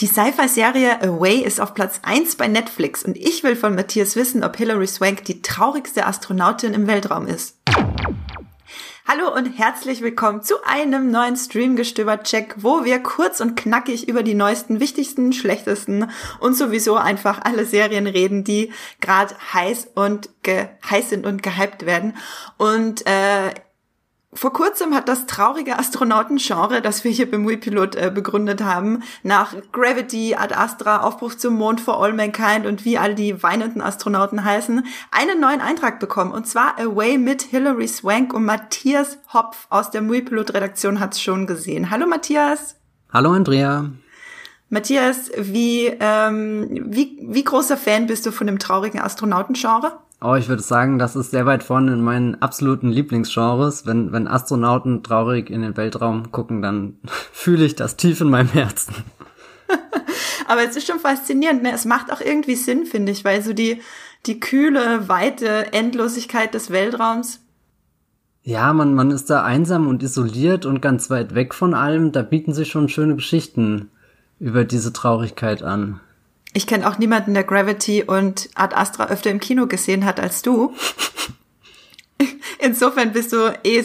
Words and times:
Die 0.00 0.06
Sci-Fi-Serie 0.08 1.00
Away 1.00 1.38
ist 1.38 1.58
auf 1.58 1.72
Platz 1.72 2.00
1 2.02 2.36
bei 2.36 2.48
Netflix 2.48 3.02
und 3.02 3.16
ich 3.16 3.42
will 3.42 3.56
von 3.56 3.74
Matthias 3.74 4.14
wissen, 4.14 4.44
ob 4.44 4.54
Hilary 4.54 4.86
Swank 4.86 5.24
die 5.24 5.40
traurigste 5.40 6.04
Astronautin 6.04 6.74
im 6.74 6.86
Weltraum 6.86 7.26
ist. 7.26 7.56
Hallo 9.08 9.34
und 9.34 9.46
herzlich 9.46 10.02
willkommen 10.02 10.42
zu 10.42 10.56
einem 10.66 11.10
neuen 11.10 11.34
Streamgestöber-Check, 11.34 12.56
wo 12.58 12.84
wir 12.84 12.98
kurz 12.98 13.40
und 13.40 13.56
knackig 13.56 14.06
über 14.06 14.22
die 14.22 14.34
neuesten, 14.34 14.80
wichtigsten, 14.80 15.32
schlechtesten 15.32 16.10
und 16.40 16.54
sowieso 16.54 16.96
einfach 16.96 17.40
alle 17.42 17.64
Serien 17.64 18.06
reden, 18.06 18.44
die 18.44 18.74
gerade 19.00 19.34
heiß 19.54 19.92
und 19.94 20.28
heiß 20.46 21.08
sind 21.08 21.24
und 21.24 21.42
gehypt 21.42 21.86
werden. 21.86 22.18
Und 22.58 23.06
äh, 23.06 23.54
vor 24.32 24.52
kurzem 24.52 24.94
hat 24.94 25.08
das 25.08 25.26
traurige 25.26 25.78
Astronautengenre, 25.78 26.82
das 26.82 27.04
wir 27.04 27.10
hier 27.10 27.30
beim 27.30 27.42
Muipilot 27.42 27.94
äh, 27.96 28.10
begründet 28.14 28.62
haben, 28.62 29.02
nach 29.22 29.54
Gravity, 29.72 30.34
Ad 30.34 30.54
Astra, 30.54 31.00
Aufbruch 31.00 31.34
zum 31.34 31.54
Mond 31.54 31.80
for 31.80 32.02
All 32.02 32.12
Mankind 32.12 32.66
und 32.66 32.84
wie 32.84 32.98
all 32.98 33.14
die 33.14 33.42
weinenden 33.42 33.80
Astronauten 33.80 34.44
heißen, 34.44 34.84
einen 35.10 35.40
neuen 35.40 35.60
Eintrag 35.60 36.00
bekommen. 36.00 36.32
Und 36.32 36.46
zwar 36.46 36.78
Away 36.78 37.18
mit 37.18 37.42
Hilary 37.42 37.88
Swank 37.88 38.34
und 38.34 38.44
Matthias 38.44 39.18
Hopf 39.32 39.66
aus 39.70 39.90
der 39.90 40.02
Muipilot-Redaktion 40.02 41.00
hat's 41.00 41.20
schon 41.20 41.46
gesehen. 41.46 41.90
Hallo 41.90 42.06
Matthias. 42.06 42.76
Hallo 43.12 43.32
Andrea. 43.32 43.90
Matthias, 44.68 45.30
wie, 45.36 45.86
ähm, 46.00 46.68
wie, 46.90 47.18
wie 47.22 47.44
großer 47.44 47.76
Fan 47.76 48.06
bist 48.06 48.26
du 48.26 48.32
von 48.32 48.48
dem 48.48 48.58
traurigen 48.58 49.00
Astronautengenre? 49.00 50.00
Oh, 50.20 50.34
ich 50.34 50.48
würde 50.48 50.62
sagen, 50.62 50.98
das 50.98 51.14
ist 51.14 51.30
sehr 51.30 51.44
weit 51.44 51.62
vorne 51.62 51.92
in 51.92 52.02
meinen 52.02 52.40
absoluten 52.40 52.88
Lieblingsgenres. 52.88 53.84
Wenn, 53.84 54.12
wenn 54.12 54.26
Astronauten 54.26 55.02
traurig 55.02 55.50
in 55.50 55.60
den 55.60 55.76
Weltraum 55.76 56.32
gucken, 56.32 56.62
dann 56.62 56.98
fühle 57.32 57.64
ich 57.64 57.74
das 57.74 57.96
tief 57.96 58.20
in 58.20 58.30
meinem 58.30 58.48
Herzen. 58.48 58.94
Aber 60.48 60.62
es 60.62 60.76
ist 60.76 60.86
schon 60.86 61.00
faszinierend, 61.00 61.62
ne? 61.62 61.72
Es 61.72 61.84
macht 61.84 62.12
auch 62.12 62.20
irgendwie 62.20 62.54
Sinn, 62.54 62.86
finde 62.86 63.12
ich, 63.12 63.24
weil 63.24 63.42
so 63.42 63.52
die, 63.52 63.82
die 64.24 64.40
kühle, 64.40 65.08
weite 65.08 65.72
Endlosigkeit 65.72 66.54
des 66.54 66.70
Weltraums. 66.70 67.40
Ja, 68.42 68.72
man, 68.72 68.94
man 68.94 69.10
ist 69.10 69.28
da 69.28 69.42
einsam 69.42 69.88
und 69.88 70.02
isoliert 70.02 70.66
und 70.66 70.80
ganz 70.80 71.10
weit 71.10 71.34
weg 71.34 71.52
von 71.52 71.74
allem. 71.74 72.12
Da 72.12 72.22
bieten 72.22 72.54
sich 72.54 72.70
schon 72.70 72.88
schöne 72.88 73.16
Geschichten 73.16 73.90
über 74.38 74.64
diese 74.64 74.92
Traurigkeit 74.92 75.62
an. 75.62 76.00
Ich 76.56 76.66
kenne 76.66 76.88
auch 76.88 76.96
niemanden, 76.96 77.34
der 77.34 77.44
Gravity 77.44 78.02
und 78.02 78.48
Ad 78.54 78.74
Astra 78.74 79.08
öfter 79.08 79.30
im 79.30 79.40
Kino 79.40 79.66
gesehen 79.66 80.06
hat 80.06 80.18
als 80.18 80.40
du. 80.40 80.74
Insofern 82.58 83.12
bist 83.12 83.34
du 83.34 83.52
eh 83.62 83.84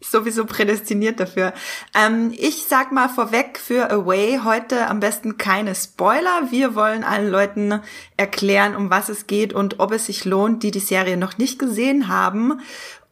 sowieso 0.00 0.46
prädestiniert 0.46 1.20
dafür. 1.20 1.52
Ähm, 1.94 2.32
ich 2.34 2.64
sag 2.66 2.90
mal 2.90 3.10
vorweg 3.10 3.58
für 3.58 3.90
Away 3.90 4.40
heute 4.44 4.86
am 4.86 4.98
besten 4.98 5.36
keine 5.36 5.74
Spoiler. 5.74 6.50
Wir 6.50 6.74
wollen 6.74 7.04
allen 7.04 7.30
Leuten 7.30 7.82
erklären, 8.16 8.74
um 8.74 8.88
was 8.88 9.10
es 9.10 9.26
geht 9.26 9.52
und 9.52 9.78
ob 9.78 9.92
es 9.92 10.06
sich 10.06 10.24
lohnt, 10.24 10.62
die 10.62 10.70
die 10.70 10.80
Serie 10.80 11.18
noch 11.18 11.36
nicht 11.36 11.58
gesehen 11.58 12.08
haben. 12.08 12.62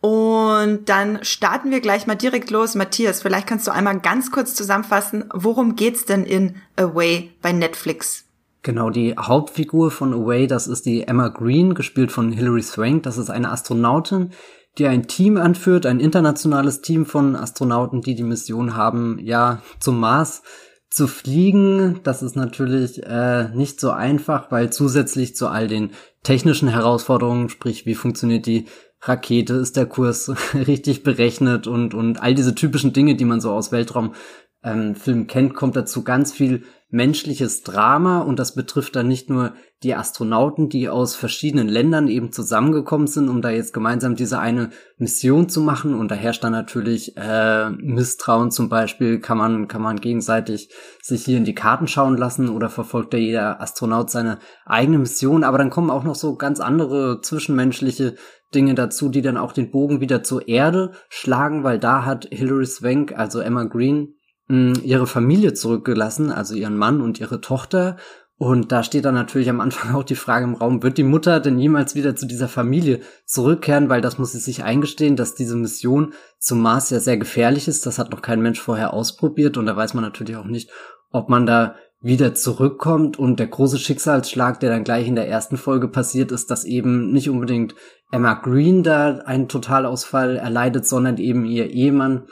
Und 0.00 0.88
dann 0.88 1.22
starten 1.22 1.70
wir 1.70 1.80
gleich 1.80 2.06
mal 2.06 2.14
direkt 2.14 2.50
los. 2.50 2.74
Matthias, 2.74 3.20
vielleicht 3.20 3.48
kannst 3.48 3.66
du 3.66 3.70
einmal 3.70 4.00
ganz 4.00 4.30
kurz 4.30 4.54
zusammenfassen, 4.54 5.26
worum 5.34 5.76
geht's 5.76 6.06
denn 6.06 6.24
in 6.24 6.56
Away 6.76 7.32
bei 7.42 7.52
Netflix? 7.52 8.23
Genau, 8.64 8.88
die 8.88 9.14
Hauptfigur 9.18 9.90
von 9.90 10.14
Away, 10.14 10.46
das 10.46 10.68
ist 10.68 10.86
die 10.86 11.06
Emma 11.06 11.28
Green, 11.28 11.74
gespielt 11.74 12.10
von 12.10 12.32
Hilary 12.32 12.62
Swank. 12.62 13.02
Das 13.02 13.18
ist 13.18 13.28
eine 13.28 13.52
Astronautin, 13.52 14.30
die 14.78 14.86
ein 14.86 15.06
Team 15.06 15.36
anführt, 15.36 15.84
ein 15.84 16.00
internationales 16.00 16.80
Team 16.80 17.04
von 17.04 17.36
Astronauten, 17.36 18.00
die 18.00 18.14
die 18.14 18.22
Mission 18.22 18.74
haben, 18.74 19.18
ja, 19.20 19.60
zum 19.80 20.00
Mars 20.00 20.42
zu 20.88 21.06
fliegen. 21.08 22.00
Das 22.04 22.22
ist 22.22 22.36
natürlich 22.36 23.02
äh, 23.02 23.50
nicht 23.50 23.80
so 23.80 23.90
einfach, 23.90 24.50
weil 24.50 24.72
zusätzlich 24.72 25.36
zu 25.36 25.48
all 25.48 25.68
den 25.68 25.90
technischen 26.22 26.68
Herausforderungen, 26.68 27.50
sprich, 27.50 27.84
wie 27.84 27.94
funktioniert 27.94 28.46
die 28.46 28.64
Rakete, 29.02 29.56
ist 29.56 29.76
der 29.76 29.84
Kurs 29.84 30.32
richtig 30.54 31.02
berechnet 31.02 31.66
und, 31.66 31.92
und 31.92 32.22
all 32.22 32.34
diese 32.34 32.54
typischen 32.54 32.94
Dinge, 32.94 33.14
die 33.14 33.26
man 33.26 33.42
so 33.42 33.52
aus 33.52 33.72
Weltraumfilmen 33.72 34.94
ähm, 35.06 35.26
kennt, 35.26 35.54
kommt 35.54 35.76
dazu 35.76 36.02
ganz 36.02 36.32
viel 36.32 36.62
menschliches 36.94 37.62
Drama 37.62 38.20
und 38.20 38.38
das 38.38 38.54
betrifft 38.54 38.94
dann 38.94 39.08
nicht 39.08 39.28
nur 39.28 39.54
die 39.82 39.96
Astronauten, 39.96 40.68
die 40.68 40.88
aus 40.88 41.16
verschiedenen 41.16 41.68
Ländern 41.68 42.06
eben 42.06 42.30
zusammengekommen 42.30 43.08
sind, 43.08 43.28
um 43.28 43.42
da 43.42 43.50
jetzt 43.50 43.74
gemeinsam 43.74 44.14
diese 44.14 44.38
eine 44.38 44.70
Mission 44.96 45.48
zu 45.48 45.60
machen. 45.60 45.94
Und 45.94 46.12
da 46.12 46.14
herrscht 46.14 46.44
dann 46.44 46.52
natürlich 46.52 47.16
äh, 47.16 47.68
Misstrauen 47.70 48.52
zum 48.52 48.68
Beispiel, 48.68 49.18
kann 49.18 49.36
man, 49.36 49.66
kann 49.66 49.82
man 49.82 50.00
gegenseitig 50.00 50.70
sich 51.02 51.24
hier 51.24 51.36
in 51.36 51.44
die 51.44 51.54
Karten 51.54 51.88
schauen 51.88 52.16
lassen 52.16 52.48
oder 52.48 52.70
verfolgt 52.70 53.12
da 53.12 53.18
jeder 53.18 53.60
Astronaut 53.60 54.08
seine 54.08 54.38
eigene 54.64 54.98
Mission, 54.98 55.42
aber 55.42 55.58
dann 55.58 55.70
kommen 55.70 55.90
auch 55.90 56.04
noch 56.04 56.14
so 56.14 56.36
ganz 56.36 56.60
andere 56.60 57.20
zwischenmenschliche 57.20 58.14
Dinge 58.54 58.74
dazu, 58.76 59.08
die 59.08 59.20
dann 59.20 59.36
auch 59.36 59.52
den 59.52 59.72
Bogen 59.72 60.00
wieder 60.00 60.22
zur 60.22 60.46
Erde 60.46 60.92
schlagen, 61.08 61.64
weil 61.64 61.80
da 61.80 62.04
hat 62.04 62.28
Hilary 62.30 62.66
Swank, 62.66 63.12
also 63.18 63.40
Emma 63.40 63.64
Green, 63.64 64.13
ihre 64.48 65.06
Familie 65.06 65.54
zurückgelassen, 65.54 66.30
also 66.30 66.54
ihren 66.54 66.76
Mann 66.76 67.00
und 67.00 67.18
ihre 67.20 67.40
Tochter. 67.40 67.96
Und 68.36 68.72
da 68.72 68.82
steht 68.82 69.04
dann 69.04 69.14
natürlich 69.14 69.48
am 69.48 69.60
Anfang 69.60 69.94
auch 69.94 70.02
die 70.02 70.16
Frage 70.16 70.44
im 70.44 70.54
Raum, 70.54 70.82
wird 70.82 70.98
die 70.98 71.04
Mutter 71.04 71.40
denn 71.40 71.58
jemals 71.58 71.94
wieder 71.94 72.16
zu 72.16 72.26
dieser 72.26 72.48
Familie 72.48 73.00
zurückkehren? 73.24 73.88
Weil 73.88 74.00
das 74.00 74.18
muss 74.18 74.32
sie 74.32 74.40
sich 74.40 74.64
eingestehen, 74.64 75.16
dass 75.16 75.34
diese 75.34 75.56
Mission 75.56 76.12
zum 76.38 76.60
Mars 76.60 76.90
ja 76.90 77.00
sehr 77.00 77.16
gefährlich 77.16 77.68
ist. 77.68 77.86
Das 77.86 77.98
hat 77.98 78.10
noch 78.10 78.22
kein 78.22 78.42
Mensch 78.42 78.60
vorher 78.60 78.92
ausprobiert 78.92 79.56
und 79.56 79.66
da 79.66 79.76
weiß 79.76 79.94
man 79.94 80.04
natürlich 80.04 80.36
auch 80.36 80.44
nicht, 80.44 80.70
ob 81.10 81.30
man 81.30 81.46
da 81.46 81.76
wieder 82.02 82.34
zurückkommt. 82.34 83.18
Und 83.18 83.38
der 83.38 83.46
große 83.46 83.78
Schicksalsschlag, 83.78 84.60
der 84.60 84.70
dann 84.70 84.84
gleich 84.84 85.06
in 85.06 85.16
der 85.16 85.28
ersten 85.28 85.56
Folge 85.56 85.88
passiert 85.88 86.32
ist, 86.32 86.50
dass 86.50 86.64
eben 86.64 87.12
nicht 87.12 87.30
unbedingt 87.30 87.74
Emma 88.10 88.34
Green 88.34 88.82
da 88.82 89.18
einen 89.24 89.48
Totalausfall 89.48 90.36
erleidet, 90.36 90.86
sondern 90.86 91.16
eben 91.16 91.46
ihr 91.46 91.70
Ehemann 91.70 92.24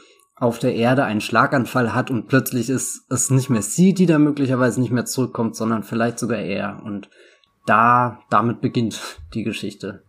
auf 0.43 0.59
der 0.59 0.75
Erde 0.75 1.05
einen 1.05 1.21
Schlaganfall 1.21 1.95
hat 1.95 2.11
und 2.11 2.27
plötzlich 2.27 2.69
ist 2.69 3.05
es 3.09 3.31
nicht 3.31 3.49
mehr 3.49 3.63
sie, 3.63 3.95
die 3.95 4.07
da 4.07 4.19
möglicherweise 4.19 4.81
nicht 4.81 4.91
mehr 4.91 5.05
zurückkommt, 5.05 5.55
sondern 5.55 5.85
vielleicht 5.85 6.19
sogar 6.19 6.41
er. 6.41 6.83
Und 6.85 7.09
da, 7.65 8.19
damit 8.29 8.61
beginnt 8.61 9.01
die 9.35 9.45
Geschichte. 9.45 10.03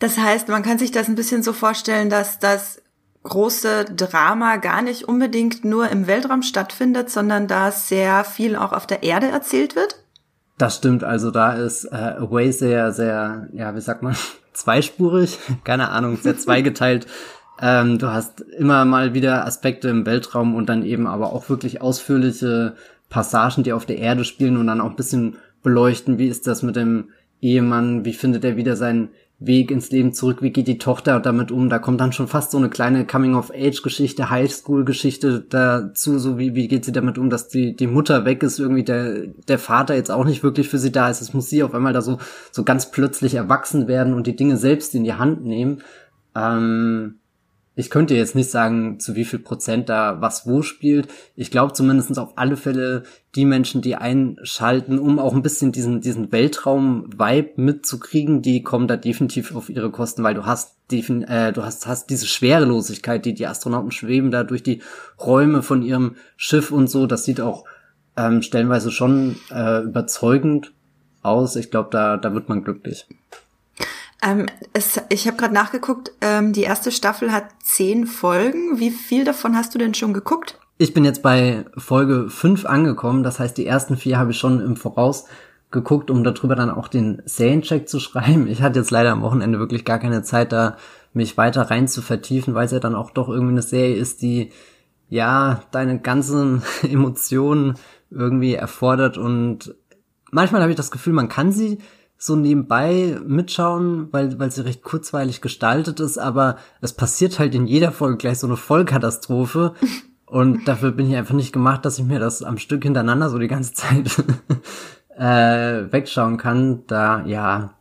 Das 0.00 0.18
heißt, 0.18 0.48
man 0.48 0.62
kann 0.62 0.78
sich 0.78 0.90
das 0.90 1.08
ein 1.08 1.14
bisschen 1.14 1.44
so 1.44 1.52
vorstellen, 1.52 2.10
dass 2.10 2.40
das 2.40 2.82
große 3.22 3.84
Drama 3.84 4.56
gar 4.56 4.82
nicht 4.82 5.04
unbedingt 5.04 5.64
nur 5.64 5.88
im 5.90 6.08
Weltraum 6.08 6.42
stattfindet, 6.42 7.08
sondern 7.10 7.46
da 7.46 7.70
sehr 7.70 8.24
viel 8.24 8.56
auch 8.56 8.72
auf 8.72 8.86
der 8.86 9.04
Erde 9.04 9.28
erzählt 9.28 9.76
wird? 9.76 10.02
Das 10.58 10.76
stimmt, 10.76 11.04
also 11.04 11.30
da 11.30 11.52
ist 11.52 11.84
äh, 11.84 12.16
Away 12.18 12.50
sehr, 12.50 12.92
sehr, 12.92 13.48
ja, 13.52 13.76
wie 13.76 13.80
sagt 13.80 14.02
man, 14.02 14.16
zweispurig, 14.54 15.38
keine 15.62 15.90
Ahnung, 15.90 16.16
sehr 16.16 16.36
zweigeteilt. 16.38 17.06
Ähm, 17.60 17.98
du 17.98 18.08
hast 18.08 18.40
immer 18.40 18.84
mal 18.84 19.12
wieder 19.12 19.46
Aspekte 19.46 19.88
im 19.88 20.06
Weltraum 20.06 20.54
und 20.54 20.68
dann 20.68 20.84
eben 20.84 21.06
aber 21.06 21.32
auch 21.32 21.48
wirklich 21.48 21.82
ausführliche 21.82 22.74
Passagen, 23.10 23.64
die 23.64 23.72
auf 23.72 23.84
der 23.84 23.98
Erde 23.98 24.24
spielen 24.24 24.56
und 24.56 24.66
dann 24.66 24.80
auch 24.80 24.90
ein 24.90 24.96
bisschen 24.96 25.36
beleuchten, 25.62 26.18
wie 26.18 26.28
ist 26.28 26.46
das 26.46 26.62
mit 26.62 26.76
dem 26.76 27.10
Ehemann, 27.42 28.04
wie 28.04 28.14
findet 28.14 28.44
er 28.44 28.56
wieder 28.56 28.76
seinen 28.76 29.10
Weg 29.42 29.70
ins 29.70 29.90
Leben 29.90 30.12
zurück, 30.12 30.42
wie 30.42 30.50
geht 30.50 30.68
die 30.68 30.76
Tochter 30.76 31.18
damit 31.18 31.50
um, 31.50 31.70
da 31.70 31.78
kommt 31.78 32.00
dann 32.00 32.12
schon 32.12 32.28
fast 32.28 32.50
so 32.50 32.58
eine 32.58 32.68
kleine 32.68 33.06
Coming-of-Age-Geschichte, 33.06 34.28
Highschool-Geschichte 34.28 35.44
dazu, 35.48 36.18
so 36.18 36.38
wie, 36.38 36.54
wie 36.54 36.68
geht 36.68 36.84
sie 36.84 36.92
damit 36.92 37.16
um, 37.16 37.30
dass 37.30 37.48
die, 37.48 37.74
die 37.74 37.86
Mutter 37.86 38.26
weg 38.26 38.42
ist, 38.42 38.58
irgendwie 38.58 38.84
der, 38.84 39.28
der 39.48 39.58
Vater 39.58 39.94
jetzt 39.94 40.10
auch 40.10 40.26
nicht 40.26 40.42
wirklich 40.42 40.68
für 40.68 40.78
sie 40.78 40.92
da 40.92 41.08
ist, 41.08 41.22
es 41.22 41.32
muss 41.32 41.48
sie 41.48 41.62
auf 41.62 41.74
einmal 41.74 41.94
da 41.94 42.02
so, 42.02 42.18
so 42.52 42.64
ganz 42.64 42.90
plötzlich 42.90 43.34
erwachsen 43.34 43.88
werden 43.88 44.12
und 44.12 44.26
die 44.26 44.36
Dinge 44.36 44.58
selbst 44.58 44.94
in 44.94 45.04
die 45.04 45.14
Hand 45.14 45.42
nehmen. 45.44 45.82
Ähm, 46.34 47.19
ich 47.80 47.88
könnte 47.88 48.14
jetzt 48.14 48.34
nicht 48.34 48.50
sagen, 48.50 49.00
zu 49.00 49.16
wie 49.16 49.24
viel 49.24 49.38
Prozent 49.38 49.88
da 49.88 50.20
was 50.20 50.46
wo 50.46 50.60
spielt. 50.60 51.08
Ich 51.34 51.50
glaube 51.50 51.72
zumindest 51.72 52.18
auf 52.18 52.36
alle 52.36 52.58
Fälle 52.58 53.04
die 53.34 53.46
Menschen, 53.46 53.80
die 53.80 53.96
einschalten, 53.96 54.98
um 54.98 55.18
auch 55.18 55.32
ein 55.32 55.42
bisschen 55.42 55.72
diesen, 55.72 56.02
diesen 56.02 56.30
Weltraum-Vibe 56.30 57.52
mitzukriegen, 57.56 58.42
die 58.42 58.62
kommen 58.62 58.86
da 58.86 58.96
definitiv 58.96 59.56
auf 59.56 59.70
ihre 59.70 59.90
Kosten, 59.90 60.22
weil 60.22 60.34
du 60.34 60.44
hast, 60.44 60.76
äh, 60.92 61.52
du 61.52 61.64
hast, 61.64 61.86
hast 61.86 62.10
diese 62.10 62.26
Schwerelosigkeit, 62.26 63.24
die 63.24 63.32
die 63.32 63.46
Astronauten 63.46 63.92
schweben 63.92 64.30
da 64.30 64.44
durch 64.44 64.62
die 64.62 64.82
Räume 65.18 65.62
von 65.62 65.82
ihrem 65.82 66.16
Schiff 66.36 66.70
und 66.70 66.90
so. 66.90 67.06
Das 67.06 67.24
sieht 67.24 67.40
auch 67.40 67.64
ähm, 68.16 68.42
stellenweise 68.42 68.90
schon 68.90 69.36
äh, 69.50 69.84
überzeugend 69.84 70.72
aus. 71.22 71.56
Ich 71.56 71.70
glaube, 71.70 71.88
da, 71.90 72.18
da 72.18 72.34
wird 72.34 72.50
man 72.50 72.62
glücklich. 72.62 73.06
Ähm, 74.22 74.46
es, 74.72 75.00
ich 75.08 75.26
habe 75.26 75.36
gerade 75.36 75.54
nachgeguckt, 75.54 76.12
ähm, 76.20 76.52
die 76.52 76.62
erste 76.62 76.92
Staffel 76.92 77.32
hat 77.32 77.44
zehn 77.62 78.06
Folgen. 78.06 78.78
Wie 78.78 78.90
viel 78.90 79.24
davon 79.24 79.56
hast 79.56 79.74
du 79.74 79.78
denn 79.78 79.94
schon 79.94 80.12
geguckt? 80.12 80.58
Ich 80.78 80.94
bin 80.94 81.04
jetzt 81.04 81.22
bei 81.22 81.64
Folge 81.76 82.28
fünf 82.28 82.66
angekommen. 82.66 83.22
Das 83.22 83.38
heißt, 83.38 83.56
die 83.56 83.66
ersten 83.66 83.96
vier 83.96 84.18
habe 84.18 84.30
ich 84.30 84.38
schon 84.38 84.60
im 84.60 84.76
Voraus 84.76 85.24
geguckt, 85.70 86.10
um 86.10 86.24
darüber 86.24 86.56
dann 86.56 86.70
auch 86.70 86.88
den 86.88 87.22
Seriencheck 87.24 87.88
zu 87.88 88.00
schreiben. 88.00 88.46
Ich 88.46 88.62
hatte 88.62 88.78
jetzt 88.78 88.90
leider 88.90 89.12
am 89.12 89.22
Wochenende 89.22 89.58
wirklich 89.58 89.84
gar 89.84 89.98
keine 89.98 90.22
Zeit, 90.22 90.52
da 90.52 90.76
mich 91.12 91.36
weiter 91.36 91.70
rein 91.70 91.88
zu 91.88 92.02
vertiefen, 92.02 92.54
weil 92.54 92.66
es 92.66 92.72
ja 92.72 92.80
dann 92.80 92.94
auch 92.94 93.10
doch 93.10 93.28
irgendwie 93.28 93.52
eine 93.52 93.62
Serie 93.62 93.96
ist, 93.96 94.22
die 94.22 94.50
ja 95.08 95.62
deine 95.70 95.98
ganzen 95.98 96.62
Emotionen 96.82 97.74
irgendwie 98.10 98.54
erfordert 98.54 99.18
und 99.18 99.74
manchmal 100.32 100.62
habe 100.62 100.72
ich 100.72 100.76
das 100.76 100.90
Gefühl, 100.90 101.12
man 101.12 101.28
kann 101.28 101.52
sie 101.52 101.78
so 102.22 102.36
nebenbei 102.36 103.18
mitschauen, 103.26 104.08
weil, 104.12 104.38
weil 104.38 104.50
sie 104.50 104.62
recht 104.62 104.82
kurzweilig 104.82 105.40
gestaltet 105.40 106.00
ist, 106.00 106.18
aber 106.18 106.58
es 106.82 106.92
passiert 106.92 107.38
halt 107.38 107.54
in 107.54 107.66
jeder 107.66 107.92
Folge 107.92 108.18
gleich 108.18 108.38
so 108.38 108.46
eine 108.46 108.58
Vollkatastrophe. 108.58 109.74
Und 110.26 110.68
dafür 110.68 110.92
bin 110.92 111.10
ich 111.10 111.16
einfach 111.16 111.34
nicht 111.34 111.52
gemacht, 111.52 111.84
dass 111.84 111.98
ich 111.98 112.04
mir 112.04 112.20
das 112.20 112.44
am 112.44 112.58
Stück 112.58 112.84
hintereinander 112.84 113.30
so 113.30 113.38
die 113.38 113.48
ganze 113.48 113.72
Zeit 113.72 114.22
äh, 115.16 115.90
wegschauen 115.90 116.36
kann. 116.36 116.84
Da, 116.86 117.24
ja, 117.24 117.74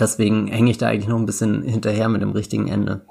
deswegen 0.00 0.48
hänge 0.48 0.70
ich 0.70 0.78
da 0.78 0.88
eigentlich 0.88 1.06
noch 1.06 1.18
ein 1.18 1.26
bisschen 1.26 1.62
hinterher 1.62 2.08
mit 2.08 2.22
dem 2.22 2.32
richtigen 2.32 2.66
Ende. 2.66 3.02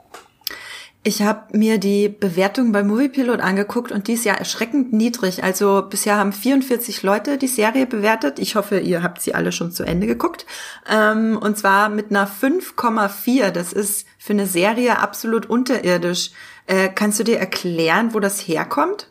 Ich 1.02 1.22
habe 1.22 1.58
mir 1.58 1.78
die 1.78 2.10
Bewertung 2.10 2.74
bei 2.74 2.84
Moviepilot 2.84 3.40
angeguckt 3.40 3.94
und 3.94 4.10
die 4.10 4.14
ist 4.14 4.26
ja 4.26 4.34
erschreckend 4.34 4.92
niedrig. 4.92 5.44
Also 5.44 5.88
bisher 5.90 6.18
haben 6.18 6.34
44 6.34 7.04
Leute 7.04 7.38
die 7.38 7.48
Serie 7.48 7.86
bewertet. 7.86 8.38
Ich 8.38 8.56
hoffe, 8.56 8.80
ihr 8.80 9.02
habt 9.02 9.22
sie 9.22 9.34
alle 9.34 9.54
schon 9.54 9.72
zu 9.72 9.84
Ende 9.84 10.08
geguckt. 10.08 10.46
Ähm, 10.90 11.38
und 11.42 11.58
zwar 11.58 11.88
mit 11.88 12.10
einer 12.10 12.28
5,4. 12.28 13.52
Das 13.52 13.72
ist 13.72 14.08
für 14.18 14.34
eine 14.34 14.46
Serie 14.46 15.00
absolut 15.00 15.46
unterirdisch. 15.46 16.32
Äh, 16.68 16.90
kannst 16.90 17.18
du 17.20 17.24
dir 17.24 17.40
erklären, 17.40 18.14
wo 18.14 18.20
das 18.20 18.42
herkommt? 18.42 19.10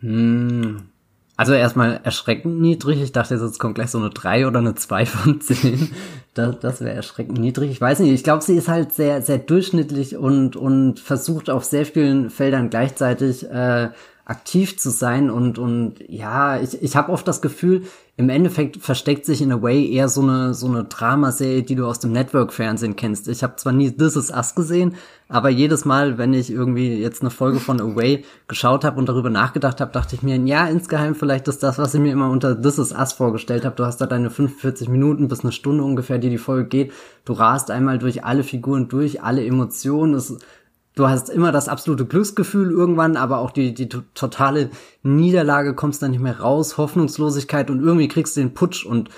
Hm, 0.00 0.88
also 1.36 1.52
erstmal 1.52 2.00
erschreckend 2.02 2.60
niedrig. 2.60 3.00
Ich 3.00 3.12
dachte, 3.12 3.36
jetzt 3.36 3.60
kommt 3.60 3.76
gleich 3.76 3.90
so 3.90 3.98
eine 3.98 4.10
3 4.10 4.48
oder 4.48 4.58
eine 4.58 4.74
2 4.74 5.06
von 5.06 5.40
10. 5.40 5.92
Das, 6.38 6.60
das 6.60 6.80
wäre 6.80 6.94
erschreckend 6.94 7.38
niedrig. 7.38 7.70
Ich 7.70 7.80
weiß 7.80 7.98
nicht, 7.98 8.12
ich 8.12 8.22
glaube, 8.22 8.44
sie 8.44 8.56
ist 8.56 8.68
halt 8.68 8.92
sehr, 8.92 9.22
sehr 9.22 9.38
durchschnittlich 9.38 10.16
und, 10.16 10.54
und 10.54 11.00
versucht 11.00 11.50
auf 11.50 11.64
sehr 11.64 11.84
vielen 11.84 12.30
Feldern 12.30 12.70
gleichzeitig 12.70 13.50
äh, 13.50 13.88
aktiv 14.28 14.78
zu 14.78 14.90
sein. 14.90 15.30
Und, 15.30 15.58
und 15.58 15.94
ja, 16.06 16.60
ich, 16.60 16.80
ich 16.82 16.94
habe 16.94 17.10
oft 17.10 17.26
das 17.26 17.40
Gefühl, 17.40 17.84
im 18.18 18.30
Endeffekt 18.30 18.78
versteckt 18.78 19.24
sich 19.24 19.40
in 19.40 19.52
a 19.52 19.62
way 19.62 19.90
eher 19.92 20.08
so 20.08 20.20
eine 20.20 20.52
so 20.52 20.66
eine 20.66 20.84
Dramaserie, 20.84 21.62
die 21.62 21.76
du 21.76 21.86
aus 21.86 22.00
dem 22.00 22.10
Network-Fernsehen 22.10 22.96
kennst. 22.96 23.28
Ich 23.28 23.44
habe 23.44 23.54
zwar 23.56 23.72
nie 23.72 23.92
This 23.92 24.16
Is 24.16 24.30
Us 24.30 24.56
gesehen, 24.56 24.96
aber 25.28 25.50
jedes 25.50 25.84
Mal, 25.84 26.18
wenn 26.18 26.34
ich 26.34 26.50
irgendwie 26.50 26.96
jetzt 26.96 27.20
eine 27.20 27.30
Folge 27.30 27.60
von 27.60 27.80
Away 27.80 28.24
geschaut 28.48 28.84
habe 28.84 28.98
und 28.98 29.08
darüber 29.08 29.30
nachgedacht 29.30 29.80
habe, 29.80 29.92
dachte 29.92 30.16
ich 30.16 30.22
mir, 30.22 30.36
ja, 30.36 30.66
insgeheim 30.66 31.14
vielleicht 31.14 31.46
ist 31.46 31.62
das, 31.62 31.78
was 31.78 31.94
ich 31.94 32.00
mir 32.00 32.12
immer 32.12 32.28
unter 32.28 32.60
This 32.60 32.78
Is 32.78 32.92
Us 32.92 33.12
vorgestellt 33.12 33.64
habe. 33.64 33.76
Du 33.76 33.84
hast 33.84 33.98
da 33.98 34.06
deine 34.06 34.30
45 34.30 34.88
Minuten 34.88 35.28
bis 35.28 35.40
eine 35.40 35.52
Stunde 35.52 35.84
ungefähr, 35.84 36.18
die 36.18 36.30
die 36.30 36.38
Folge 36.38 36.68
geht. 36.68 36.92
Du 37.24 37.34
rast 37.34 37.70
einmal 37.70 37.98
durch 37.98 38.24
alle 38.24 38.42
Figuren 38.42 38.88
durch, 38.88 39.22
alle 39.22 39.46
Emotionen. 39.46 40.14
Es 40.14 40.36
du 40.98 41.08
hast 41.08 41.28
immer 41.28 41.52
das 41.52 41.68
absolute 41.68 42.06
Glücksgefühl 42.06 42.70
irgendwann, 42.70 43.16
aber 43.16 43.38
auch 43.38 43.50
die, 43.50 43.72
die 43.72 43.88
totale 43.88 44.70
Niederlage 45.02 45.74
kommst 45.74 46.02
dann 46.02 46.10
nicht 46.10 46.20
mehr 46.20 46.40
raus, 46.40 46.76
Hoffnungslosigkeit 46.76 47.70
und 47.70 47.80
irgendwie 47.80 48.08
kriegst 48.08 48.36
du 48.36 48.40
den 48.40 48.54
Putsch 48.54 48.84
und 48.84 49.10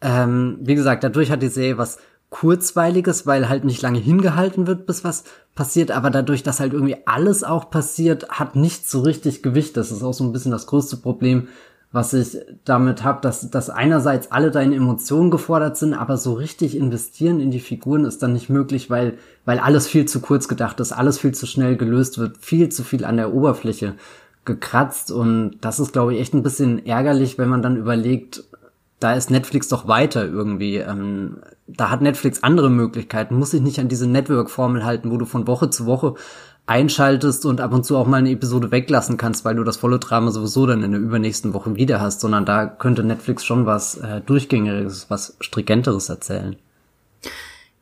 ähm, 0.00 0.58
wie 0.60 0.74
gesagt, 0.74 1.02
dadurch 1.02 1.30
hat 1.30 1.42
die 1.42 1.48
Serie 1.48 1.78
was 1.78 1.98
Kurzweiliges, 2.28 3.26
weil 3.26 3.48
halt 3.48 3.64
nicht 3.64 3.80
lange 3.80 4.00
hingehalten 4.00 4.66
wird, 4.66 4.86
bis 4.86 5.04
was 5.04 5.24
passiert, 5.54 5.92
aber 5.92 6.10
dadurch, 6.10 6.42
dass 6.42 6.60
halt 6.60 6.72
irgendwie 6.72 6.96
alles 7.06 7.44
auch 7.44 7.70
passiert, 7.70 8.28
hat 8.28 8.56
nicht 8.56 8.90
so 8.90 9.00
richtig 9.00 9.42
Gewicht. 9.42 9.76
Das 9.76 9.92
ist 9.92 10.02
auch 10.02 10.12
so 10.12 10.24
ein 10.24 10.32
bisschen 10.32 10.50
das 10.50 10.66
größte 10.66 10.96
Problem 10.96 11.48
was 11.94 12.12
ich 12.12 12.36
damit 12.64 13.04
habe, 13.04 13.20
dass, 13.20 13.50
dass 13.50 13.70
einerseits 13.70 14.32
alle 14.32 14.50
deine 14.50 14.74
Emotionen 14.74 15.30
gefordert 15.30 15.76
sind, 15.76 15.94
aber 15.94 16.16
so 16.16 16.32
richtig 16.32 16.76
investieren 16.76 17.38
in 17.38 17.52
die 17.52 17.60
Figuren 17.60 18.04
ist 18.04 18.20
dann 18.20 18.32
nicht 18.32 18.50
möglich, 18.50 18.90
weil, 18.90 19.16
weil 19.44 19.60
alles 19.60 19.86
viel 19.86 20.04
zu 20.04 20.18
kurz 20.18 20.48
gedacht 20.48 20.80
ist, 20.80 20.90
alles 20.90 21.20
viel 21.20 21.32
zu 21.32 21.46
schnell 21.46 21.76
gelöst 21.76 22.18
wird, 22.18 22.38
viel 22.38 22.68
zu 22.68 22.82
viel 22.82 23.04
an 23.04 23.16
der 23.16 23.32
Oberfläche 23.32 23.94
gekratzt 24.44 25.12
und 25.12 25.58
das 25.60 25.78
ist, 25.78 25.92
glaube 25.92 26.14
ich, 26.14 26.20
echt 26.20 26.34
ein 26.34 26.42
bisschen 26.42 26.84
ärgerlich, 26.84 27.38
wenn 27.38 27.48
man 27.48 27.62
dann 27.62 27.76
überlegt, 27.76 28.42
da 28.98 29.14
ist 29.14 29.30
Netflix 29.30 29.68
doch 29.68 29.86
weiter 29.86 30.24
irgendwie. 30.24 30.78
Ähm, 30.78 31.36
da 31.68 31.90
hat 31.90 32.02
Netflix 32.02 32.42
andere 32.42 32.70
Möglichkeiten, 32.70 33.38
muss 33.38 33.52
sich 33.52 33.62
nicht 33.62 33.78
an 33.78 33.88
diese 33.88 34.08
Network-Formel 34.08 34.84
halten, 34.84 35.12
wo 35.12 35.16
du 35.16 35.26
von 35.26 35.46
Woche 35.46 35.70
zu 35.70 35.86
Woche 35.86 36.14
einschaltest 36.66 37.44
und 37.44 37.60
ab 37.60 37.72
und 37.72 37.84
zu 37.84 37.96
auch 37.96 38.06
mal 38.06 38.18
eine 38.18 38.30
Episode 38.30 38.70
weglassen 38.70 39.16
kannst, 39.16 39.44
weil 39.44 39.56
du 39.56 39.64
das 39.64 39.76
volle 39.76 39.98
Drama 39.98 40.30
sowieso 40.30 40.66
dann 40.66 40.82
in 40.82 40.92
der 40.92 41.00
übernächsten 41.00 41.52
Woche 41.52 41.76
wieder 41.76 42.00
hast, 42.00 42.20
sondern 42.20 42.46
da 42.46 42.66
könnte 42.66 43.04
Netflix 43.04 43.44
schon 43.44 43.66
was 43.66 43.96
äh, 43.98 44.20
durchgängiges, 44.22 45.10
was 45.10 45.36
stringenteres 45.40 46.08
erzählen. 46.08 46.56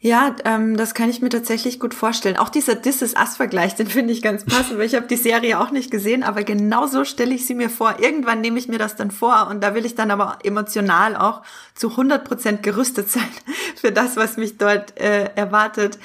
Ja, 0.05 0.35
ähm, 0.45 0.77
das 0.77 0.95
kann 0.95 1.09
ich 1.11 1.23
mir 1.23 1.29
tatsächlich 1.29 1.79
gut 1.79 1.95
vorstellen. 1.95 2.37
Auch 2.37 2.49
dieser 2.49 2.83
This 2.83 3.03
is 3.03 3.15
Us-Vergleich, 3.15 3.77
den 3.77 3.87
finde 3.87 4.13
ich 4.13 4.21
ganz 4.21 4.45
passend, 4.45 4.77
weil 4.77 4.87
ich 4.87 4.97
habe 4.97 5.07
die 5.07 5.17
Serie 5.17 5.61
auch 5.61 5.71
nicht 5.71 5.93
gesehen, 5.93 6.25
aber 6.25 6.43
genau 6.43 6.89
so 6.89 7.05
stelle 7.05 7.33
ich 7.33 7.47
sie 7.47 7.55
mir 7.55 7.71
vor. 7.71 8.01
Irgendwann 8.01 8.41
nehme 8.41 8.59
ich 8.59 8.67
mir 8.67 8.79
das 8.79 8.97
dann 8.97 9.13
vor 9.13 9.47
und 9.49 9.63
da 9.63 9.77
will 9.77 9.87
ich 9.87 9.95
dann 9.95 10.11
aber 10.11 10.39
emotional 10.43 11.15
auch 11.15 11.43
zu 11.77 11.91
100 11.91 12.25
Prozent 12.25 12.65
gerüstet 12.65 13.11
sein 13.11 13.29
für 13.77 13.93
das, 13.93 14.17
was 14.17 14.37
mich 14.37 14.59
dort 14.59 14.99
äh, 14.99 15.31
erwartet. 15.37 16.01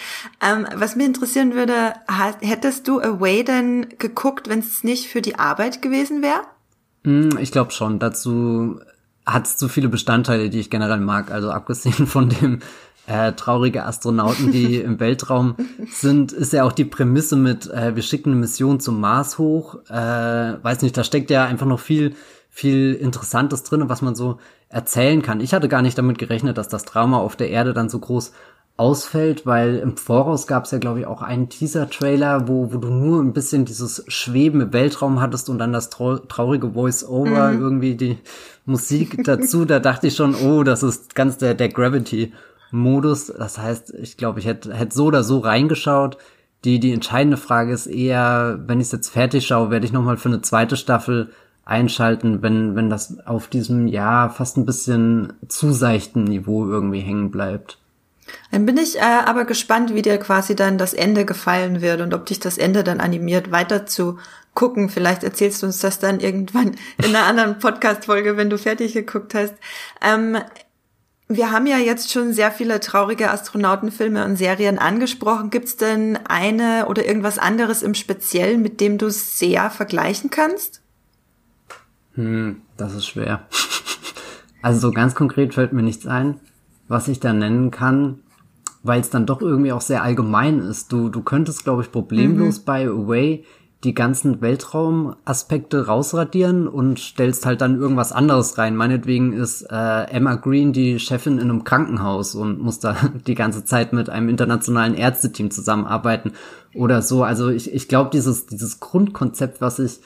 Ähm, 0.48 0.68
was 0.76 0.96
mir 0.96 1.08
interessieren 1.08 1.56
würde, 1.56 1.94
hättest 2.42 2.88
du 2.88 3.02
Away 3.02 3.44
denn 3.44 3.88
geguckt, 3.98 4.48
wenn 4.48 4.60
es 4.60 4.84
nicht 4.84 5.08
für 5.08 5.24
die 5.24 5.40
Arbeit 5.40 5.82
gewesen 5.82 6.22
wäre? 6.22 6.42
Hm, 7.04 7.36
ich 7.40 7.52
glaube 7.52 7.72
schon. 7.72 7.98
Dazu 7.98 8.80
hat 9.26 9.48
es 9.48 9.58
zu 9.58 9.68
viele 9.70 9.90
Bestandteile, 9.90 10.52
die 10.52 10.60
ich 10.60 10.70
generell 10.70 11.00
mag. 11.00 11.32
Also 11.32 11.50
abgesehen 11.50 12.06
von 12.06 12.30
dem 12.30 12.60
äh, 13.08 13.32
traurige 13.34 13.86
Astronauten, 13.86 14.52
die 14.52 14.76
im 14.76 15.00
Weltraum 15.00 15.56
sind, 15.90 16.34
ist 16.34 16.54
ja 16.54 16.64
auch 16.64 16.74
die 16.74 16.86
Prämisse 16.86 17.38
mit, 17.38 17.68
äh, 17.68 17.96
wir 17.96 18.04
schicken 18.04 18.32
eine 18.32 18.40
Mission 18.40 18.80
zum 18.80 19.00
Mars 19.00 19.38
hoch. 19.38 19.80
Äh, 19.90 19.94
weiß 20.62 20.82
nicht, 20.82 20.96
da 20.96 21.04
steckt 21.04 21.32
ja 21.32 21.46
einfach 21.46 21.66
noch 21.66 21.80
viel, 21.80 22.16
viel 22.50 22.94
Interessantes 22.94 23.64
drin, 23.64 23.88
was 23.88 24.02
man 24.02 24.14
so 24.14 24.40
erzählen 24.70 25.22
kann. 25.22 25.40
Ich 25.40 25.54
hatte 25.54 25.70
gar 25.70 25.82
nicht 25.82 25.98
damit 25.98 26.18
gerechnet, 26.18 26.58
dass 26.58 26.68
das 26.68 26.84
Drama 26.84 27.18
auf 27.18 27.38
der 27.38 27.50
Erde 27.50 27.74
dann 27.74 27.90
so 27.90 27.98
groß 27.98 28.34
ausfällt, 28.76 29.46
weil 29.46 29.78
im 29.78 29.96
Voraus 29.98 30.46
gab 30.46 30.66
es 30.66 30.72
ja, 30.72 30.78
glaube 30.78 31.00
ich, 31.00 31.08
auch 31.08 31.22
einen 31.22 31.50
Teaser-Trailer, 31.50 32.48
wo, 32.48 32.74
wo 32.74 32.78
du 32.78 32.90
nur 32.90 33.24
ein 33.24 33.34
bisschen 33.34 33.64
dieses 33.64 34.04
Schweben 34.08 34.62
im 34.62 34.74
Weltraum 34.74 35.22
hattest 35.22 35.50
und 35.50 35.58
dann 35.58 35.74
das 35.74 35.90
traurige 35.90 36.72
Voice-Over, 36.74 37.54
mhm. 37.54 37.62
irgendwie 37.62 37.96
die 37.96 38.18
Musik 38.66 39.24
dazu. 39.24 39.64
da 39.66 39.80
dachte 39.80 40.08
ich 40.08 40.16
schon, 40.16 40.36
oh, 40.36 40.64
das 40.64 40.84
ist 40.84 41.16
ganz 41.16 41.38
der, 41.38 41.54
der 41.56 41.70
Gravity 41.70 42.34
Modus. 42.72 43.28
Das 43.28 43.58
heißt, 43.58 43.94
ich 43.94 44.18
glaube, 44.18 44.40
ich 44.40 44.46
hätte 44.46 44.74
hätte 44.74 44.96
so 44.96 45.06
oder 45.06 45.24
so 45.24 45.40
reingeschaut. 45.40 46.18
Die, 46.64 46.80
die 46.80 46.92
entscheidende 46.92 47.38
Frage 47.38 47.72
ist 47.72 47.88
eher, 47.88 48.60
wenn 48.66 48.80
ich 48.80 48.88
es 48.88 48.92
jetzt 48.92 49.10
fertig 49.10 49.46
schaue, 49.46 49.70
werde 49.70 49.86
ich 49.86 49.94
nochmal 49.94 50.18
für 50.18 50.30
eine 50.30 50.42
zweite 50.42 50.76
Staffel 50.76 51.32
einschalten, 51.66 52.42
wenn, 52.42 52.76
wenn 52.76 52.90
das 52.90 53.20
auf 53.26 53.48
diesem, 53.48 53.88
ja, 53.88 54.30
fast 54.30 54.58
ein 54.58 54.66
bisschen 54.66 55.34
zu 55.48 55.72
seichten 55.72 56.24
Niveau 56.24 56.66
irgendwie 56.66 57.02
hängen 57.02 57.30
bleibt. 57.30 57.78
Dann 58.52 58.66
bin 58.66 58.78
ich 58.78 58.98
äh, 58.98 59.02
aber 59.26 59.46
gespannt, 59.46 59.94
wie 59.94 60.02
dir 60.02 60.18
quasi 60.18 60.56
dann 60.56 60.78
das 60.78 60.94
Ende 60.94 61.26
gefallen 61.26 61.82
wird 61.82 62.02
und 62.02 62.14
ob 62.14 62.26
dich 62.26 62.40
das 62.40 62.58
Ende 62.58 62.84
dann 62.84 63.00
animiert, 63.00 63.52
weiter 63.52 63.86
zu 63.86 64.18
gucken. 64.54 64.90
Vielleicht 64.90 65.24
erzählst 65.24 65.62
du 65.62 65.68
uns 65.68 65.80
das 65.80 66.00
dann 66.00 66.20
irgendwann 66.20 66.76
in 66.98 67.16
einer 67.16 67.26
anderen 67.26 67.60
Podcast-Folge, 67.60 68.38
wenn 68.38 68.50
du 68.50 68.58
fertig 68.58 68.94
geguckt 68.94 69.34
hast. 69.34 69.54
Ähm, 70.02 70.38
wir 71.30 71.52
haben 71.52 71.68
ja 71.68 71.78
jetzt 71.78 72.12
schon 72.12 72.32
sehr 72.32 72.52
viele 72.52 72.80
traurige 72.80 73.30
Astronautenfilme 73.32 74.24
und 74.24 74.38
Serien 74.38 74.80
angesprochen. 74.80 75.50
Gibt 75.50 75.66
es 75.66 75.78
denn 75.78 76.18
eine 76.28 76.88
oder 76.88 77.06
irgendwas 77.06 77.38
anderes 77.38 77.84
im 77.84 77.96
Speziellen, 77.96 78.62
mit 78.62 78.80
dem 78.80 78.98
du 78.98 79.10
sehr 79.10 79.70
vergleichen 79.70 80.30
kannst? 80.30 80.82
Hm, 82.14 82.62
das 82.78 82.94
ist 82.94 83.08
schwer. 83.08 83.48
Also 84.64 84.80
so 84.80 84.92
ganz 84.92 85.14
konkret 85.14 85.54
fällt 85.54 85.72
mir 85.72 85.84
nichts 85.84 86.08
ein, 86.08 86.42
was 86.88 87.08
ich 87.08 87.20
da 87.20 87.32
nennen 87.32 87.70
kann, 87.70 88.20
weil 88.82 89.00
es 89.00 89.12
dann 89.12 89.28
doch 89.28 89.40
irgendwie 89.40 89.72
auch 89.72 89.82
sehr 89.82 90.02
allgemein 90.02 90.60
ist. 90.60 90.92
Du, 90.92 91.10
du 91.10 91.22
könntest, 91.22 91.64
glaube 91.64 91.84
ich, 91.84 91.92
problemlos 91.92 92.60
mhm. 92.60 92.66
bei 92.66 92.88
Away 92.88 93.46
die 93.88 93.94
ganzen 93.94 94.42
Weltraumaspekte 94.42 95.86
rausradieren 95.86 96.68
und 96.68 97.00
stellst 97.00 97.46
halt 97.46 97.62
dann 97.62 97.80
irgendwas 97.80 98.12
anderes 98.12 98.58
rein. 98.58 98.76
Meinetwegen 98.76 99.32
ist 99.32 99.62
äh, 99.62 100.04
Emma 100.12 100.36
Green 100.36 100.74
die 100.74 101.00
Chefin 101.00 101.38
in 101.38 101.50
einem 101.50 101.64
Krankenhaus 101.64 102.36
und 102.36 102.60
muss 102.60 102.80
da 102.80 102.98
die 103.28 103.34
ganze 103.34 103.64
Zeit 103.64 103.94
mit 103.94 104.10
einem 104.10 104.28
internationalen 104.28 104.94
Ärzteteam 104.94 105.52
zusammenarbeiten 105.52 106.34
oder 106.76 107.02
so. 107.02 107.24
Also 107.24 107.48
ich, 107.48 107.74
ich 107.74 107.88
glaube, 107.88 108.10
dieses, 108.12 108.46
dieses 108.46 108.82
Grundkonzept, 108.82 109.62
was 109.62 109.78
sich 109.78 110.02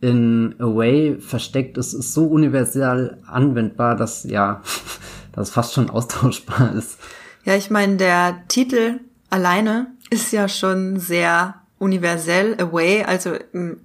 in 0.00 0.54
Away 0.60 1.18
versteckt 1.18 1.76
ist, 1.76 1.92
ist 1.92 2.14
so 2.14 2.26
universal 2.26 3.18
anwendbar, 3.26 3.96
dass 3.96 4.22
ja, 4.22 4.62
das 5.32 5.50
fast 5.50 5.74
schon 5.74 5.90
austauschbar 5.90 6.72
ist. 6.76 7.00
Ja, 7.44 7.56
ich 7.56 7.68
meine, 7.68 7.96
der 7.96 8.44
Titel 8.46 9.00
alleine 9.28 9.88
ist 10.10 10.32
ja 10.32 10.46
schon 10.46 11.00
sehr 11.00 11.63
universell 11.84 12.56
Away. 12.60 13.04
Also 13.04 13.34
ähm, 13.52 13.80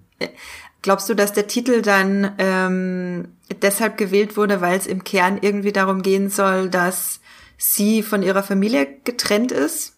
glaubst 0.81 1.09
du, 1.09 1.13
dass 1.13 1.33
der 1.33 1.47
Titel 1.47 1.81
dann 1.81 2.31
ähm, 2.37 3.27
deshalb 3.61 3.97
gewählt 3.97 4.37
wurde, 4.37 4.61
weil 4.61 4.77
es 4.77 4.87
im 4.87 5.03
Kern 5.03 5.39
irgendwie 5.41 5.71
darum 5.71 6.01
gehen 6.01 6.29
soll, 6.29 6.69
dass 6.69 7.19
sie 7.57 8.03
von 8.03 8.23
ihrer 8.23 8.43
Familie 8.43 8.87
getrennt 9.03 9.51
ist? 9.51 9.95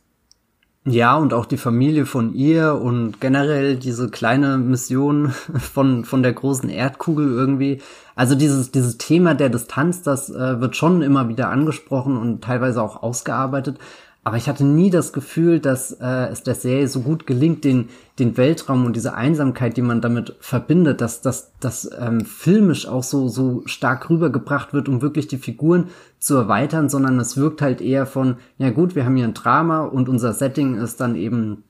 Ja, 0.83 1.15
und 1.15 1.31
auch 1.35 1.45
die 1.45 1.57
Familie 1.57 2.07
von 2.07 2.33
ihr 2.33 2.73
und 2.73 3.21
generell 3.21 3.75
diese 3.75 4.09
kleine 4.09 4.57
Mission 4.57 5.29
von, 5.59 6.05
von 6.05 6.23
der 6.23 6.33
großen 6.33 6.69
Erdkugel 6.69 7.31
irgendwie. 7.31 7.81
Also 8.15 8.33
dieses, 8.33 8.71
dieses 8.71 8.97
Thema 8.97 9.35
der 9.35 9.49
Distanz, 9.49 10.01
das 10.01 10.31
äh, 10.31 10.59
wird 10.59 10.75
schon 10.75 11.03
immer 11.03 11.29
wieder 11.29 11.49
angesprochen 11.49 12.17
und 12.17 12.43
teilweise 12.43 12.81
auch 12.81 13.03
ausgearbeitet. 13.03 13.77
Aber 14.23 14.37
ich 14.37 14.47
hatte 14.47 14.63
nie 14.63 14.91
das 14.91 15.13
Gefühl, 15.13 15.59
dass 15.59 15.93
äh, 15.93 16.27
es 16.27 16.43
der 16.43 16.53
Serie 16.53 16.87
so 16.87 17.01
gut 17.01 17.25
gelingt, 17.25 17.63
den, 17.63 17.89
den 18.19 18.37
Weltraum 18.37 18.85
und 18.85 18.95
diese 18.95 19.15
Einsamkeit, 19.15 19.77
die 19.77 19.81
man 19.81 19.99
damit 19.99 20.35
verbindet, 20.39 21.01
dass 21.01 21.21
dass 21.21 21.53
das 21.59 21.89
ähm, 21.99 22.23
filmisch 22.23 22.87
auch 22.87 23.03
so, 23.03 23.29
so 23.29 23.63
stark 23.65 24.11
rübergebracht 24.11 24.73
wird, 24.73 24.87
um 24.89 25.01
wirklich 25.01 25.27
die 25.27 25.39
Figuren 25.39 25.87
zu 26.19 26.35
erweitern, 26.35 26.87
sondern 26.87 27.19
es 27.19 27.35
wirkt 27.35 27.63
halt 27.63 27.81
eher 27.81 28.05
von, 28.05 28.35
ja 28.59 28.69
gut, 28.69 28.95
wir 28.95 29.05
haben 29.05 29.15
hier 29.15 29.25
ein 29.25 29.33
Drama 29.33 29.81
und 29.85 30.07
unser 30.07 30.33
Setting 30.33 30.75
ist 30.75 31.01
dann 31.01 31.15
eben 31.15 31.63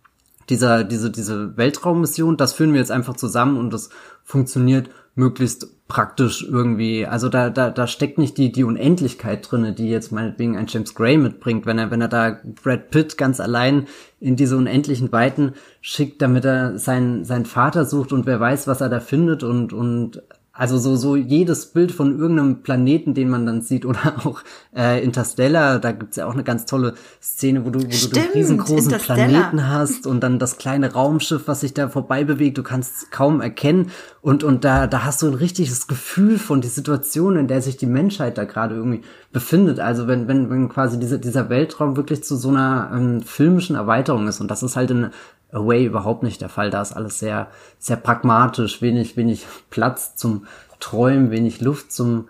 dieser, 0.50 0.84
diese, 0.84 1.10
diese 1.10 1.56
Weltraummission, 1.56 2.36
das 2.36 2.52
führen 2.52 2.74
wir 2.74 2.82
jetzt 2.82 2.92
einfach 2.92 3.16
zusammen 3.16 3.58
und 3.58 3.72
das 3.72 3.90
funktioniert 4.26 4.90
möglichst 5.16 5.68
praktisch 5.88 6.44
irgendwie. 6.44 7.06
Also 7.06 7.28
da, 7.28 7.50
da, 7.50 7.70
da 7.70 7.86
steckt 7.86 8.18
nicht 8.18 8.38
die, 8.38 8.52
die 8.52 8.64
Unendlichkeit 8.64 9.52
drinne, 9.52 9.74
die 9.74 9.90
jetzt 9.90 10.12
meinetwegen 10.12 10.56
ein 10.56 10.68
James 10.68 10.96
Gray 10.96 11.18
mitbringt, 11.18 11.66
wenn 11.66 11.78
er, 11.78 11.92
wenn 11.92 12.00
er 12.00 12.08
da 12.08 12.40
Brad 12.64 12.92
Pitt 12.92 13.18
ganz 13.18 13.42
allein 13.42 13.88
in 14.22 14.38
diese 14.38 14.56
unendlichen 14.56 15.12
Weiten 15.12 15.54
schickt, 15.82 16.22
damit 16.22 16.46
er 16.46 16.80
seinen, 16.80 17.26
seinen 17.26 17.46
Vater 17.46 17.86
sucht 17.86 18.14
und 18.14 18.26
wer 18.26 18.40
weiß, 18.40 18.68
was 18.68 18.80
er 18.80 18.90
da 18.90 19.02
findet 19.02 19.44
und, 19.44 19.74
und 19.74 20.22
also 20.62 20.78
so, 20.78 20.96
so 20.96 21.16
jedes 21.16 21.74
Bild 21.74 21.92
von 21.92 22.20
irgendeinem 22.20 22.62
Planeten, 22.62 23.16
den 23.16 23.32
man 23.32 23.48
dann 23.48 23.64
sieht, 23.64 23.84
oder 23.88 24.24
auch 24.24 24.44
äh, 24.78 25.04
Interstellar, 25.04 25.80
da 25.80 25.92
gibt's 25.92 26.18
ja 26.18 26.28
auch 26.28 26.34
eine 26.34 26.44
ganz 26.44 26.68
tolle 26.68 26.94
Szene, 27.20 27.66
wo 27.66 27.72
du, 27.72 27.80
wo 27.80 27.92
Stimmt, 27.92 28.16
du 28.16 28.20
den 28.20 28.32
riesengroßen 28.34 28.92
Planeten 29.00 29.68
hast 29.68 30.06
und 30.06 30.22
dann 30.22 30.38
das 30.38 30.60
kleine 30.60 30.94
Raumschiff, 30.94 31.48
was 31.48 31.62
sich 31.62 31.74
da 31.74 31.90
vorbei 31.90 32.24
bewegt, 32.26 32.60
du 32.60 32.64
kannst 32.64 33.10
kaum 33.10 33.42
erkennen. 33.42 33.90
Und, 34.22 34.44
und 34.44 34.64
da, 34.64 34.86
da 34.86 35.04
hast 35.04 35.24
du 35.24 35.30
ein 35.30 35.34
richtiges 35.34 35.88
Gefühl 35.88 36.38
von 36.38 36.62
die 36.62 36.68
Situation, 36.68 37.38
in 37.38 37.48
der 37.48 37.64
sich 37.64 37.78
die 37.78 37.88
Menschheit 37.88 38.38
da 38.38 38.44
gerade 38.44 38.76
irgendwie 38.76 39.02
befindet. 39.32 39.80
Also 39.80 40.08
wenn, 40.08 40.28
wenn, 40.28 40.52
wenn 40.52 40.70
quasi 40.70 41.00
diese, 41.00 41.18
dieser 41.18 41.50
Weltraum 41.50 41.98
wirklich 41.98 42.24
zu 42.24 42.36
so 42.36 42.50
einer 42.50 42.92
ähm, 42.94 43.24
filmischen 43.24 43.76
Erweiterung 43.76 44.28
ist. 44.28 44.40
Und 44.40 44.52
das 44.52 44.62
ist 44.62 44.76
halt 44.76 44.92
in 44.92 45.10
Away 45.52 45.86
überhaupt 45.86 46.24
nicht 46.24 46.42
der 46.42 46.50
Fall. 46.50 46.70
Da 46.70 46.82
ist 46.82 46.94
alles 46.94 47.20
sehr, 47.20 47.50
sehr 47.78 47.98
pragmatisch, 47.98 48.82
wenig, 48.82 49.18
wenig 49.18 49.46
Platz 49.70 50.16
zum 50.16 50.46
Träumen, 50.80 51.32
wenig 51.32 51.62
Luft 51.62 51.92
zum 51.92 52.28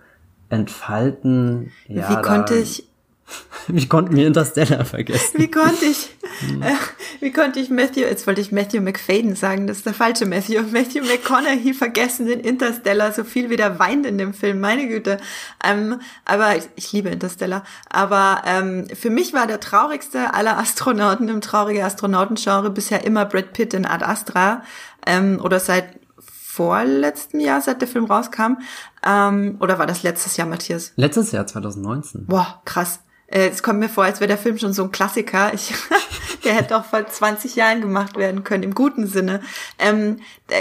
Entfalten. 0.49 1.71
Ja, 1.87 2.09
Wie 2.09 2.21
konnte 2.21 2.55
ich 2.55 2.90
wie 3.67 3.87
konnten 3.87 4.15
wir 4.15 4.27
Interstellar 4.27 4.85
vergessen? 4.85 5.39
Wie 5.39 5.49
konnte 5.49 5.85
ich, 5.85 6.09
hm. 6.39 6.61
äh, 6.61 6.73
wie 7.19 7.31
konnte 7.31 7.59
ich 7.59 7.69
Matthew, 7.69 8.01
jetzt 8.01 8.27
wollte 8.27 8.41
ich 8.41 8.51
Matthew 8.51 8.81
McFadden 8.81 9.35
sagen, 9.35 9.67
das 9.67 9.77
ist 9.77 9.85
der 9.85 9.93
falsche 9.93 10.25
Matthew, 10.25 10.61
Matthew 10.71 11.03
McConaughey 11.03 11.73
vergessen 11.73 12.27
in 12.27 12.39
Interstellar, 12.39 13.11
so 13.11 13.23
viel 13.23 13.49
wie 13.49 13.55
der 13.55 13.79
weint 13.79 14.05
in 14.05 14.17
dem 14.17 14.33
Film, 14.33 14.59
meine 14.59 14.87
Güte. 14.87 15.17
Ähm, 15.63 15.99
aber 16.25 16.55
ich, 16.57 16.69
ich, 16.75 16.91
liebe 16.91 17.09
Interstellar. 17.09 17.63
Aber 17.89 18.43
ähm, 18.45 18.87
für 18.93 19.09
mich 19.09 19.33
war 19.33 19.47
der 19.47 19.59
traurigste 19.59 20.33
aller 20.33 20.57
Astronauten 20.57 21.29
im 21.29 21.41
traurigen 21.41 21.83
Astronautengenre 21.83 22.69
bisher 22.69 23.05
immer 23.05 23.25
Brad 23.25 23.53
Pitt 23.53 23.73
in 23.73 23.85
Ad 23.85 24.03
Astra 24.03 24.63
ähm, 25.05 25.39
oder 25.43 25.59
seit 25.59 26.01
vorletztem 26.19 27.39
Jahr, 27.39 27.61
seit 27.61 27.81
der 27.81 27.87
Film 27.87 28.05
rauskam. 28.05 28.57
Ähm, 29.05 29.57
oder 29.59 29.79
war 29.79 29.87
das 29.87 30.03
letztes 30.03 30.37
Jahr, 30.37 30.47
Matthias? 30.47 30.91
Letztes 30.95 31.31
Jahr, 31.31 31.47
2019. 31.47 32.25
Boah, 32.25 32.61
krass. 32.65 32.99
Äh, 33.31 33.49
es 33.49 33.63
kommt 33.63 33.79
mir 33.79 33.89
vor, 33.89 34.03
als 34.03 34.19
wäre 34.19 34.27
der 34.27 34.37
Film 34.37 34.57
schon 34.57 34.73
so 34.73 34.83
ein 34.83 34.91
Klassiker. 34.91 35.53
Ich, 35.53 35.73
der 36.43 36.53
hätte 36.53 36.77
auch 36.77 36.85
vor 36.85 37.05
20 37.05 37.55
Jahren 37.55 37.81
gemacht 37.81 38.17
werden 38.17 38.43
können, 38.43 38.63
im 38.63 38.75
guten 38.75 39.07
Sinne. 39.07 39.41
Ähm, 39.79 40.17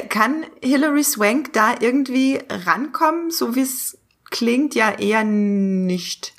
kann 0.08 0.44
Hilary 0.62 1.04
Swank 1.04 1.52
da 1.52 1.74
irgendwie 1.80 2.38
rankommen, 2.48 3.30
so 3.30 3.54
wie 3.54 3.62
es 3.62 3.98
klingt? 4.30 4.74
Ja, 4.74 4.90
eher 4.90 5.24
nicht. 5.24 6.32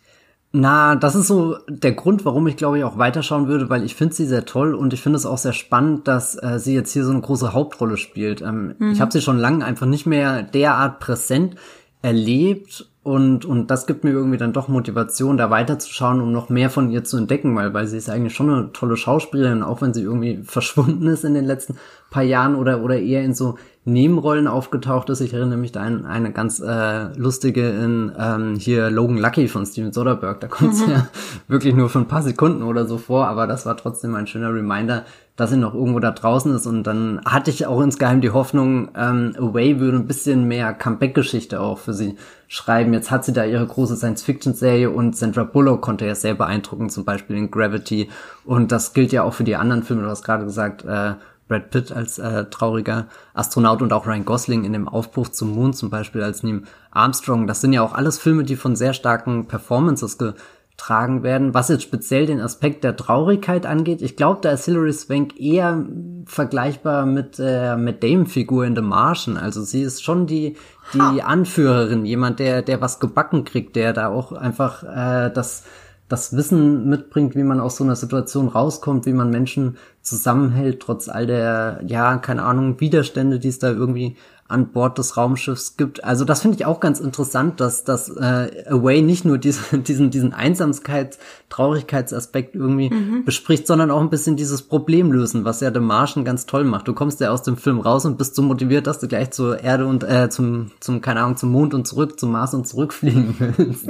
Na, 0.54 0.96
das 0.96 1.16
ist 1.16 1.28
so 1.28 1.58
der 1.70 1.94
Grund, 1.94 2.26
warum 2.26 2.46
ich 2.48 2.58
glaube 2.58 2.78
ich 2.78 2.84
auch 2.84 2.98
weiterschauen 2.98 3.48
würde, 3.48 3.70
weil 3.70 3.86
ich 3.86 3.96
finde 3.96 4.14
sie 4.14 4.26
sehr 4.26 4.46
toll 4.46 4.76
und 4.76 4.92
ich 4.92 5.02
finde 5.02 5.16
es 5.16 5.26
auch 5.26 5.38
sehr 5.38 5.54
spannend, 5.54 6.10
dass 6.10 6.36
äh, 6.42 6.60
sie 6.60 6.74
jetzt 6.74 6.92
hier 6.92 7.06
so 7.06 7.12
eine 7.12 7.22
große 7.22 7.54
Hauptrolle 7.54 7.96
spielt. 7.96 8.42
Ähm, 8.42 8.76
mhm. 8.78 8.92
Ich 8.92 9.00
habe 9.00 9.14
sie 9.14 9.22
schon 9.22 9.38
lange 9.38 9.64
einfach 9.64 9.86
nicht 9.86 10.06
mehr 10.06 10.44
derart 10.44 11.00
präsent 11.00 11.56
erlebt 12.02 12.91
und, 13.04 13.46
und 13.46 13.72
das 13.72 13.88
gibt 13.88 14.04
mir 14.04 14.12
irgendwie 14.12 14.38
dann 14.38 14.54
doch 14.54 14.68
Motivation, 14.68 15.36
da 15.36 15.50
weiterzuschauen, 15.50 16.22
um 16.22 16.32
noch 16.32 16.50
mehr 16.50 16.70
von 16.70 16.92
ihr 16.92 17.04
zu 17.04 17.18
entdecken, 17.18 17.56
weil, 17.56 17.74
weil 17.74 17.88
sie 17.88 17.98
ist 17.98 18.10
eigentlich 18.10 18.36
schon 18.36 18.52
eine 18.52 18.72
tolle 18.74 18.96
Schauspielerin, 18.96 19.64
auch 19.64 19.82
wenn 19.82 19.94
sie 19.94 20.04
irgendwie 20.04 20.42
verschwunden 20.44 21.08
ist 21.08 21.24
in 21.24 21.34
den 21.34 21.46
letzten 21.46 21.78
paar 22.12 22.24
Jahren 22.24 22.56
oder, 22.56 22.84
oder 22.84 23.00
eher 23.00 23.24
in 23.24 23.34
so 23.34 23.58
Nebenrollen 23.84 24.48
aufgetaucht 24.48 25.10
ist. 25.10 25.22
Ich 25.22 25.34
erinnere 25.34 25.58
mich 25.58 25.72
da 25.72 25.82
an 25.82 26.06
eine 26.06 26.32
ganz 26.32 26.60
äh, 26.60 27.18
lustige 27.18 27.68
in 27.68 28.12
ähm, 28.16 28.56
hier 28.56 28.92
Logan 28.92 29.18
Lucky 29.18 29.48
von 29.48 29.66
Steven 29.66 29.92
Soderbergh. 29.92 30.40
Da 30.40 30.48
kommt 30.48 30.76
sie 30.76 30.86
mhm. 30.86 30.92
ja 30.92 31.08
wirklich 31.48 31.74
nur 31.74 31.90
für 31.90 31.98
ein 31.98 32.08
paar 32.08 32.22
Sekunden 32.22 32.62
oder 32.62 32.86
so 32.86 33.00
vor, 33.00 33.28
aber 33.28 33.48
das 33.48 33.66
war 33.66 33.76
trotzdem 33.76 34.14
ein 34.14 34.28
schöner 34.28 34.54
Reminder, 34.54 35.04
dass 35.36 35.50
sie 35.50 35.58
noch 35.58 35.74
irgendwo 35.74 36.00
da 36.00 36.12
draußen 36.12 36.54
ist. 36.54 36.68
Und 36.68 36.84
dann 36.84 37.22
hatte 37.26 37.50
ich 37.50 37.66
auch 37.66 37.82
insgeheim 37.82 38.22
die 38.22 38.30
Hoffnung, 38.30 38.90
ähm, 38.96 39.34
Away 39.40 39.80
würde 39.80 39.98
ein 39.98 40.06
bisschen 40.06 40.48
mehr 40.48 40.74
Comeback-Geschichte 40.74 41.60
auch 41.60 41.80
für 41.80 41.96
sie 41.96 42.18
schreiben. 42.48 42.94
Jetzt 42.94 43.10
hat 43.10 43.26
sie 43.26 43.34
da 43.34 43.46
ihre 43.46 43.66
große 43.66 43.96
Science-Fiction-Serie 43.96 44.92
und 44.92 45.18
Sandra 45.18 45.44
Bullock 45.44 45.82
konnte 45.82 46.06
ja 46.06 46.14
sehr 46.14 46.36
beeindrucken, 46.36 46.92
zum 46.92 47.04
Beispiel 47.04 47.36
in 47.36 47.50
Gravity. 47.50 48.10
Und 48.46 48.72
das 48.72 48.94
gilt 48.94 49.12
ja 49.12 49.24
auch 49.24 49.34
für 49.34 49.44
die 49.44 49.56
anderen 49.56 49.82
Filme. 49.82 50.04
Du 50.04 50.10
hast 50.10 50.24
gerade 50.24 50.44
gesagt, 50.44 50.86
äh, 50.86 51.14
Brad 51.52 51.70
Pitt 51.70 51.92
als 51.92 52.18
äh, 52.18 52.46
trauriger 52.46 53.08
Astronaut 53.34 53.82
und 53.82 53.92
auch 53.92 54.08
Ryan 54.08 54.24
Gosling 54.24 54.64
in 54.64 54.72
dem 54.72 54.88
Aufbruch 54.88 55.28
zum 55.28 55.54
Mond 55.54 55.76
zum 55.76 55.90
Beispiel 55.90 56.24
als 56.24 56.44
Neil 56.44 56.62
Armstrong. 56.92 57.46
Das 57.46 57.60
sind 57.60 57.74
ja 57.74 57.82
auch 57.82 57.92
alles 57.92 58.18
Filme, 58.18 58.46
die 58.46 58.56
von 58.56 58.78
sehr 58.78 58.94
starken 58.94 59.48
Performances 59.50 60.18
getragen 60.18 61.24
werden. 61.24 61.54
Was 61.54 61.68
jetzt 61.68 61.84
speziell 61.84 62.26
den 62.26 62.40
Aspekt 62.40 62.86
der 62.86 62.96
Traurigkeit 62.96 63.66
angeht, 63.66 64.02
ich 64.02 64.16
glaube, 64.16 64.40
da 64.42 64.52
ist 64.52 64.64
Hilary 64.64 64.94
Swank 64.94 65.38
eher 65.38 65.86
vergleichbar 66.26 67.06
mit 67.06 67.36
äh, 67.38 67.76
mit 67.76 68.02
Dame-Figur 68.02 68.64
in 68.64 68.74
The 68.74 68.82
Martian. 68.82 69.36
Also 69.36 69.62
sie 69.62 69.82
ist 69.82 70.06
schon 70.06 70.28
die 70.28 70.56
die 70.94 71.22
Anführerin, 71.22 72.06
jemand, 72.06 72.40
der 72.40 72.62
der 72.62 72.80
was 72.80 73.02
gebacken 73.02 73.44
kriegt, 73.44 73.76
der 73.76 73.92
da 73.92 74.08
auch 74.08 74.32
einfach 74.32 74.84
äh, 74.84 75.30
das 75.34 75.66
das 76.12 76.36
Wissen 76.36 76.90
mitbringt, 76.90 77.36
wie 77.36 77.44
man 77.44 77.60
aus 77.60 77.78
so 77.78 77.84
einer 77.84 77.96
Situation 77.96 78.50
rauskommt, 78.50 79.06
wie 79.06 79.14
man 79.14 79.30
Menschen 79.30 79.78
zusammenhält, 80.02 80.80
trotz 80.82 81.10
all 81.10 81.28
der, 81.28 81.82
ja, 81.86 82.18
keine 82.18 82.44
Ahnung, 82.44 82.80
Widerstände, 82.80 83.40
die 83.40 83.50
es 83.50 83.60
da 83.60 83.70
irgendwie 83.70 84.16
an 84.52 84.68
Bord 84.68 84.98
des 84.98 85.18
Raumschiffs 85.18 85.78
gibt. 85.78 86.04
Also 86.04 86.26
das 86.26 86.42
finde 86.42 86.58
ich 86.58 86.66
auch 86.66 86.80
ganz 86.80 87.00
interessant, 87.00 87.60
dass 87.60 87.84
dass 87.84 88.10
äh, 88.10 88.66
Away 88.68 89.02
nicht 89.02 89.26
nur 89.26 89.38
diese, 89.38 89.78
diesen 89.80 90.12
diesen 90.12 90.34
Einsamkeits 90.34 91.18
Traurigkeitsaspekt 91.50 92.56
irgendwie 92.56 92.90
mhm. 92.90 93.26
bespricht, 93.26 93.66
sondern 93.66 93.92
auch 93.92 94.02
ein 94.02 94.10
bisschen 94.10 94.36
dieses 94.36 94.62
Problem 94.62 95.12
lösen, 95.12 95.46
was 95.46 95.62
ja 95.62 95.74
The 95.74 95.80
Martian 95.80 96.26
ganz 96.26 96.46
toll 96.46 96.64
macht. 96.64 96.88
Du 96.88 96.94
kommst 96.94 97.20
ja 97.20 97.32
aus 97.32 97.44
dem 97.44 97.58
Film 97.58 97.80
raus 97.80 98.06
und 98.06 98.18
bist 98.18 98.36
so 98.36 98.42
motiviert, 98.42 98.88
dass 98.88 99.00
du 99.00 99.08
gleich 99.08 99.32
zur 99.32 99.62
Erde 99.62 99.88
und 99.88 100.04
äh, 100.04 100.30
zum 100.30 100.72
zum 100.80 101.02
keine 101.02 101.22
Ahnung 101.22 101.38
zum 101.38 101.52
Mond 101.52 101.74
und 101.74 101.88
zurück 101.88 102.20
zum 102.20 102.32
Mars 102.32 102.54
und 102.54 102.68
zurückfliegen 102.68 103.36
willst. 103.40 103.88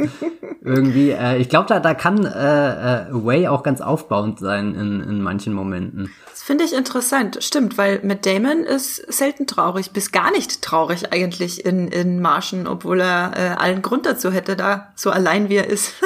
irgendwie, 0.63 1.09
äh, 1.09 1.37
ich 1.37 1.49
glaube 1.49 1.67
da 1.67 1.79
da 1.79 1.93
kann 1.93 2.25
äh, 2.25 2.29
äh, 2.29 3.11
Away 3.11 3.47
auch 3.47 3.63
ganz 3.63 3.81
aufbauend 3.81 4.39
sein 4.39 4.75
in 4.75 5.01
in 5.01 5.21
manchen 5.21 5.53
Momenten. 5.53 6.00
Das 6.29 6.43
finde 6.43 6.63
ich 6.63 6.73
interessant, 6.73 7.43
stimmt, 7.43 7.77
weil 7.77 7.99
mit 8.03 8.25
Damon 8.25 8.63
ist 8.63 8.95
selten 9.13 9.47
traurig, 9.47 9.91
bis 9.91 10.11
gar 10.11 10.31
nicht 10.31 10.61
traurig 10.61 11.13
eigentlich 11.13 11.65
in, 11.65 11.89
in 11.89 12.21
Marschen, 12.21 12.67
obwohl 12.67 13.01
er 13.01 13.33
äh, 13.35 13.61
allen 13.61 13.81
Grund 13.81 14.05
dazu 14.05 14.31
hätte, 14.31 14.55
da 14.55 14.91
so 14.95 15.11
allein 15.11 15.49
wie 15.49 15.57
er 15.57 15.67
ist. 15.67 15.93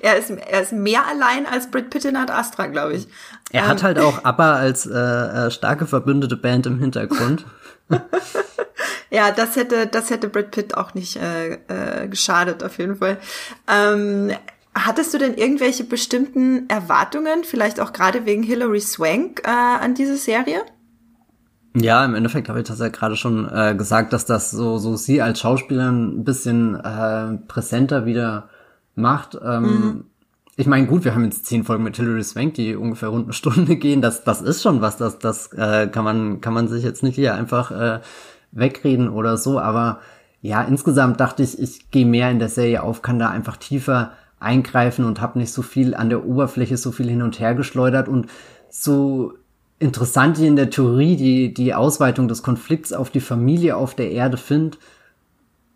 er, 0.00 0.16
ist 0.16 0.30
er 0.30 0.62
ist 0.62 0.72
mehr 0.72 1.06
allein 1.06 1.46
als 1.46 1.70
Brad 1.70 1.90
Pitt 1.90 2.04
in 2.04 2.16
Ad 2.16 2.32
Astra, 2.32 2.66
glaube 2.66 2.94
ich. 2.94 3.08
Er 3.50 3.64
ähm. 3.64 3.68
hat 3.68 3.82
halt 3.82 3.98
auch 3.98 4.24
ABBA 4.24 4.54
als 4.54 4.86
äh, 4.86 4.98
äh, 4.98 5.50
starke 5.50 5.86
verbündete 5.86 6.36
Band 6.36 6.66
im 6.66 6.78
Hintergrund. 6.78 7.44
ja, 9.10 9.30
das 9.30 9.56
hätte, 9.56 9.86
das 9.86 10.10
hätte 10.10 10.28
Brad 10.28 10.50
Pitt 10.50 10.76
auch 10.76 10.94
nicht 10.94 11.16
äh, 11.16 11.58
äh, 11.68 12.08
geschadet, 12.08 12.62
auf 12.62 12.78
jeden 12.78 12.96
Fall. 12.96 13.18
Ähm, 13.68 14.32
Hattest 14.76 15.14
du 15.14 15.18
denn 15.18 15.34
irgendwelche 15.34 15.84
bestimmten 15.84 16.68
Erwartungen, 16.68 17.44
vielleicht 17.44 17.78
auch 17.80 17.92
gerade 17.92 18.26
wegen 18.26 18.42
Hilary 18.42 18.80
Swank, 18.80 19.42
äh, 19.44 19.50
an 19.50 19.94
diese 19.94 20.16
Serie? 20.16 20.62
Ja, 21.76 22.04
im 22.04 22.14
Endeffekt 22.14 22.48
habe 22.48 22.60
ich 22.60 22.68
das 22.68 22.78
ja 22.78 22.88
gerade 22.88 23.16
schon 23.16 23.48
äh, 23.52 23.74
gesagt, 23.76 24.12
dass 24.12 24.26
das 24.26 24.50
so, 24.50 24.78
so 24.78 24.96
sie 24.96 25.22
als 25.22 25.40
Schauspielerin 25.40 26.20
ein 26.20 26.24
bisschen 26.24 26.76
äh, 26.76 27.36
präsenter 27.48 28.06
wieder 28.06 28.48
macht. 28.94 29.38
Ähm, 29.44 29.62
mhm. 29.62 30.04
Ich 30.56 30.66
meine, 30.66 30.86
gut, 30.86 31.04
wir 31.04 31.14
haben 31.14 31.24
jetzt 31.24 31.46
zehn 31.46 31.64
Folgen 31.64 31.82
mit 31.82 31.96
Hilary 31.96 32.22
Swank, 32.22 32.54
die 32.54 32.76
ungefähr 32.76 33.08
rund 33.08 33.24
eine 33.24 33.32
Stunde 33.32 33.76
gehen. 33.76 34.02
Das, 34.02 34.22
das 34.22 34.40
ist 34.40 34.62
schon 34.62 34.80
was, 34.80 34.96
das, 34.96 35.18
das 35.18 35.52
äh, 35.52 35.88
kann 35.88 36.04
man, 36.04 36.40
kann 36.40 36.54
man 36.54 36.68
sich 36.68 36.84
jetzt 36.84 37.02
nicht 37.02 37.16
hier 37.16 37.34
einfach 37.34 37.70
äh, 37.72 38.00
wegreden 38.52 39.08
oder 39.08 39.36
so. 39.36 39.58
Aber 39.58 40.00
ja, 40.42 40.62
insgesamt 40.62 41.18
dachte 41.18 41.42
ich, 41.42 41.58
ich 41.58 41.90
gehe 41.90 42.06
mehr 42.06 42.30
in 42.30 42.38
der 42.38 42.48
Serie 42.48 42.82
auf, 42.82 43.02
kann 43.02 43.18
da 43.18 43.30
einfach 43.30 43.56
tiefer 43.56 44.12
eingreifen 44.44 45.04
und 45.04 45.20
habe 45.20 45.38
nicht 45.38 45.52
so 45.52 45.62
viel 45.62 45.94
an 45.94 46.10
der 46.10 46.24
Oberfläche 46.24 46.76
so 46.76 46.92
viel 46.92 47.08
hin 47.08 47.22
und 47.22 47.40
her 47.40 47.54
geschleudert 47.54 48.08
und 48.08 48.26
so 48.70 49.32
interessant 49.78 50.38
in 50.38 50.56
der 50.56 50.70
Theorie 50.70 51.16
die, 51.16 51.52
die 51.52 51.74
Ausweitung 51.74 52.28
des 52.28 52.42
Konflikts 52.42 52.92
auf 52.92 53.10
die 53.10 53.20
Familie 53.20 53.76
auf 53.76 53.94
der 53.94 54.10
Erde 54.10 54.36
finde, 54.36 54.78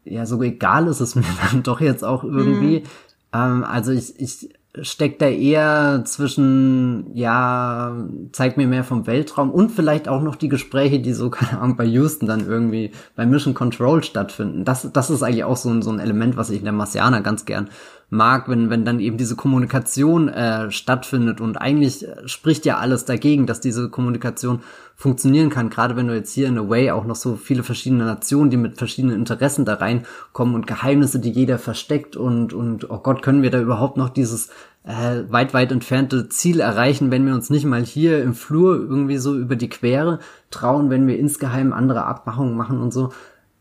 ja, 0.05 0.27
so 0.27 0.43
egal 0.43 0.87
ist 0.87 1.01
es 1.01 1.15
mir 1.17 1.25
dann 1.51 1.63
doch 1.63 1.81
jetzt 1.81 2.05
auch 2.05 2.25
irgendwie. 2.25 2.81
Mhm. 2.81 2.85
Ähm, 3.33 3.65
also 3.65 3.93
ich, 3.93 4.19
ich 4.19 4.51
steckt 4.83 5.21
da 5.23 5.27
eher 5.27 6.03
zwischen, 6.05 7.11
ja, 7.15 7.97
zeigt 8.33 8.57
mir 8.57 8.67
mehr 8.67 8.85
vom 8.85 9.07
Weltraum 9.07 9.51
und 9.51 9.71
vielleicht 9.71 10.09
auch 10.09 10.23
noch 10.23 10.37
die 10.37 10.49
Gespräche, 10.49 11.01
die 11.01 11.13
so, 11.13 11.31
keine 11.31 11.61
Ahnung, 11.61 11.77
bei 11.77 11.85
Houston 11.85 12.27
dann 12.27 12.47
irgendwie 12.47 12.93
bei 13.17 13.27
Mission 13.27 13.55
Control 13.55 14.03
stattfinden. 14.03 14.65
Das, 14.65 14.91
das 14.93 15.11
ist 15.11 15.23
eigentlich 15.23 15.45
auch 15.45 15.57
so 15.57 15.71
ein, 15.71 15.83
so 15.83 15.91
ein 15.91 15.99
Element, 15.99 16.37
was 16.37 16.51
ich 16.51 16.59
in 16.59 16.65
der 16.65 16.73
Marcianer 16.73 17.21
ganz 17.21 17.45
gern 17.45 17.69
mag, 18.11 18.49
wenn, 18.49 18.71
wenn 18.71 18.85
dann 18.85 19.01
eben 19.01 19.19
diese 19.19 19.37
Kommunikation 19.37 20.29
äh, 20.29 20.71
stattfindet 20.71 21.41
und 21.41 21.61
eigentlich 21.61 22.07
spricht 22.25 22.65
ja 22.65 22.79
alles 22.79 23.05
dagegen, 23.05 23.47
dass 23.47 23.61
diese 23.61 23.91
Kommunikation 23.91 24.61
funktionieren 24.95 25.51
kann, 25.51 25.71
gerade 25.71 25.95
wenn 25.95 26.09
du 26.09 26.15
jetzt 26.15 26.33
hier 26.33 26.49
in 26.49 26.59
Away 26.59 26.91
auch 26.91 27.05
noch 27.05 27.15
so 27.15 27.37
viele 27.37 27.63
verschiedene 27.63 28.05
Nationen, 28.05 28.51
die 28.51 28.57
mit 28.57 28.79
verschiedenen 28.79 29.15
Interessen 29.15 29.65
da 29.65 29.75
reinkommen 29.75 30.55
und 30.55 30.67
Geheimnisse, 30.67 31.21
die 31.21 31.31
jeder 31.31 31.59
versteckt 31.59 32.17
und, 32.17 32.53
und 32.53 32.91
oh 32.91 32.99
Gott, 32.99 33.23
können 33.23 33.43
wir 33.43 33.51
da 33.51 33.61
überhaupt 33.61 33.97
noch 33.97 34.09
dieses 34.09 34.49
äh, 34.85 35.23
weit, 35.29 35.53
weit 35.53 35.71
entfernte 35.71 36.29
Ziel 36.31 36.61
erreichen, 36.61 37.11
wenn 37.11 37.27
wir 37.27 37.35
uns 37.35 37.51
nicht 37.51 37.67
mal 37.67 37.85
hier 37.85 38.23
im 38.23 38.35
Flur 38.35 38.77
irgendwie 38.77 39.19
so 39.19 39.37
über 39.37 39.55
die 39.55 39.69
Quere 39.69 40.19
trauen, 40.51 40.89
wenn 40.89 41.07
wir 41.07 41.19
insgeheim 41.19 41.73
andere 41.73 42.05
Abmachungen 42.07 42.57
machen 42.57 42.81
und 42.81 42.93
so. 42.93 43.13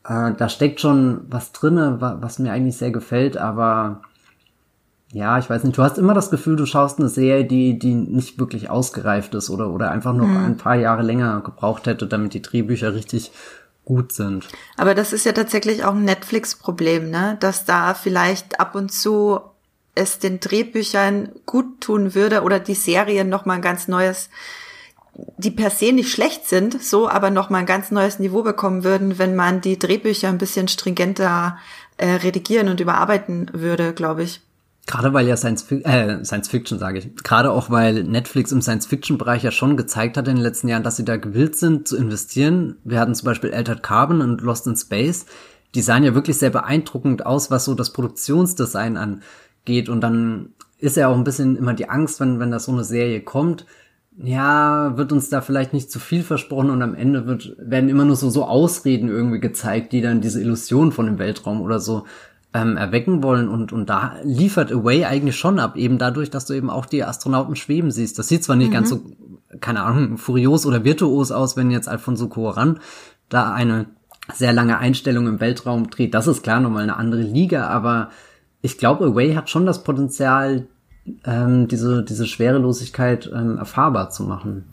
Äh, 0.05 0.33
da 0.37 0.47
steckt 0.47 0.79
schon 0.79 1.21
was 1.29 1.51
drinne, 1.51 1.97
was 1.99 2.39
mir 2.39 2.53
eigentlich 2.53 2.77
sehr 2.77 2.91
gefällt, 2.91 3.37
aber 3.37 4.01
ja, 5.13 5.39
ich 5.39 5.49
weiß 5.49 5.63
nicht, 5.63 5.77
du 5.77 5.83
hast 5.83 5.97
immer 5.97 6.13
das 6.13 6.29
Gefühl, 6.29 6.57
du 6.57 6.65
schaust 6.65 6.99
eine 6.99 7.07
Serie, 7.07 7.45
die, 7.45 7.79
die 7.79 7.95
nicht 7.95 8.39
wirklich 8.39 8.69
ausgereift 8.69 9.33
ist 9.35 9.49
oder, 9.49 9.69
oder 9.69 9.89
einfach 9.91 10.13
noch 10.13 10.27
mhm. 10.27 10.45
ein 10.45 10.57
paar 10.57 10.75
Jahre 10.75 11.01
länger 11.01 11.41
gebraucht 11.41 11.87
hätte, 11.87 12.07
damit 12.07 12.33
die 12.33 12.41
Drehbücher 12.41 12.93
richtig 12.93 13.31
gut 13.85 14.11
sind. 14.11 14.49
Aber 14.75 14.95
das 14.95 15.13
ist 15.13 15.25
ja 15.25 15.31
tatsächlich 15.31 15.85
auch 15.85 15.95
ein 15.95 16.03
Netflix-Problem, 16.03 17.09
ne? 17.09 17.37
Dass 17.39 17.63
da 17.63 17.93
vielleicht 17.93 18.59
ab 18.59 18.75
und 18.75 18.91
zu 18.91 19.39
es 19.95 20.19
den 20.19 20.41
Drehbüchern 20.41 21.29
gut 21.45 21.81
tun 21.81 22.13
würde 22.13 22.43
oder 22.43 22.59
die 22.59 22.75
Serien 22.75 23.29
noch 23.29 23.45
mal 23.45 23.55
ein 23.55 23.61
ganz 23.61 23.87
neues, 23.87 24.29
die 25.37 25.51
per 25.51 25.69
se 25.69 25.93
nicht 25.93 26.11
schlecht 26.11 26.47
sind, 26.47 26.83
so 26.83 27.09
aber 27.09 27.31
noch 27.31 27.49
mal 27.49 27.59
ein 27.59 27.65
ganz 27.65 27.89
neues 27.89 28.19
Niveau 28.19 28.43
bekommen 28.43 28.83
würden, 28.83 29.17
wenn 29.17 29.35
man 29.35 29.61
die 29.61 29.79
Drehbücher 29.79 30.27
ein 30.27 30.37
bisschen 30.37 30.67
stringenter 30.67 31.57
äh, 31.95 32.07
redigieren 32.07 32.67
und 32.67 32.81
überarbeiten 32.81 33.49
würde, 33.53 33.93
glaube 33.93 34.23
ich. 34.23 34.41
Gerade 34.87 35.13
weil 35.13 35.27
ja 35.27 35.35
Science, 35.35 35.69
äh, 35.69 36.23
Science 36.23 36.47
Fiction, 36.47 36.79
sage 36.79 36.99
ich. 36.99 37.15
Gerade 37.17 37.51
auch 37.51 37.69
weil 37.69 38.05
Netflix 38.05 38.53
im 38.53 38.61
Science 38.61 38.85
Fiction 38.85 39.17
Bereich 39.17 39.43
ja 39.43 39.51
schon 39.51 39.75
gezeigt 39.75 40.15
hat 40.15 40.29
in 40.29 40.35
den 40.35 40.43
letzten 40.43 40.69
Jahren, 40.69 40.83
dass 40.83 40.95
sie 40.95 41.03
da 41.03 41.17
gewillt 41.17 41.57
sind 41.57 41.89
zu 41.89 41.97
investieren. 41.97 42.77
Wir 42.85 43.01
hatten 43.01 43.13
zum 43.13 43.25
Beispiel 43.25 43.53
Altered 43.53 43.83
Carbon 43.83 44.21
und 44.21 44.41
Lost 44.41 44.65
in 44.65 44.77
Space. 44.77 45.25
Die 45.75 45.81
sahen 45.81 46.05
ja 46.05 46.15
wirklich 46.15 46.37
sehr 46.37 46.51
beeindruckend 46.51 47.25
aus, 47.25 47.51
was 47.51 47.65
so 47.65 47.75
das 47.75 47.91
Produktionsdesign 47.91 48.95
angeht. 48.95 49.89
Und 49.89 49.99
dann 49.99 50.53
ist 50.79 50.95
ja 50.95 51.09
auch 51.09 51.17
ein 51.17 51.25
bisschen 51.25 51.57
immer 51.57 51.73
die 51.73 51.89
Angst, 51.89 52.21
wenn, 52.21 52.39
wenn 52.39 52.51
da 52.51 52.59
so 52.59 52.71
eine 52.71 52.85
Serie 52.85 53.19
kommt. 53.19 53.65
Ja, 54.15 54.97
wird 54.97 55.11
uns 55.11 55.29
da 55.29 55.41
vielleicht 55.41 55.73
nicht 55.73 55.91
zu 55.91 55.99
viel 55.99 56.23
versprochen 56.23 56.69
und 56.69 56.81
am 56.81 56.95
Ende 56.95 57.27
wird, 57.27 57.55
werden 57.59 57.89
immer 57.89 58.05
nur 58.05 58.15
so, 58.15 58.29
so 58.29 58.45
Ausreden 58.45 59.09
irgendwie 59.09 59.41
gezeigt, 59.41 59.91
die 59.91 60.01
dann 60.01 60.21
diese 60.21 60.41
Illusion 60.41 60.93
von 60.93 61.05
dem 61.05 61.19
Weltraum 61.19 61.61
oder 61.61 61.81
so 61.81 62.05
ähm, 62.53 62.77
erwecken 62.77 63.23
wollen 63.23 63.49
und, 63.49 63.73
und 63.73 63.89
da 63.89 64.15
liefert 64.23 64.71
Away 64.71 65.05
eigentlich 65.05 65.35
schon 65.35 65.59
ab, 65.59 65.75
eben 65.75 65.97
dadurch, 65.97 66.29
dass 66.29 66.45
du 66.45 66.53
eben 66.53 66.69
auch 66.69 66.85
die 66.85 67.03
Astronauten 67.03 67.55
schweben 67.55 67.91
siehst. 67.91 68.17
Das 68.17 68.27
sieht 68.27 68.43
zwar 68.43 68.55
nicht 68.55 68.69
mhm. 68.69 68.73
ganz 68.73 68.89
so, 68.89 69.01
keine 69.59 69.83
Ahnung, 69.83 70.17
furios 70.17 70.65
oder 70.65 70.83
virtuos 70.83 71.31
aus, 71.31 71.57
wenn 71.57 71.71
jetzt 71.71 71.89
Alfonso 71.89 72.25
Cuarón 72.25 72.77
da 73.29 73.53
eine 73.53 73.87
sehr 74.33 74.53
lange 74.53 74.77
Einstellung 74.77 75.27
im 75.27 75.39
Weltraum 75.39 75.89
dreht. 75.89 76.13
Das 76.13 76.27
ist 76.27 76.43
klar 76.43 76.59
nochmal 76.59 76.83
eine 76.83 76.97
andere 76.97 77.21
Liga, 77.21 77.67
aber 77.67 78.09
ich 78.61 78.77
glaube, 78.77 79.05
Away 79.05 79.35
hat 79.35 79.49
schon 79.49 79.65
das 79.65 79.83
Potenzial, 79.83 80.67
ähm, 81.25 81.67
diese, 81.67 82.03
diese 82.03 82.27
Schwerelosigkeit 82.27 83.29
ähm, 83.33 83.57
erfahrbar 83.57 84.09
zu 84.09 84.23
machen. 84.23 84.65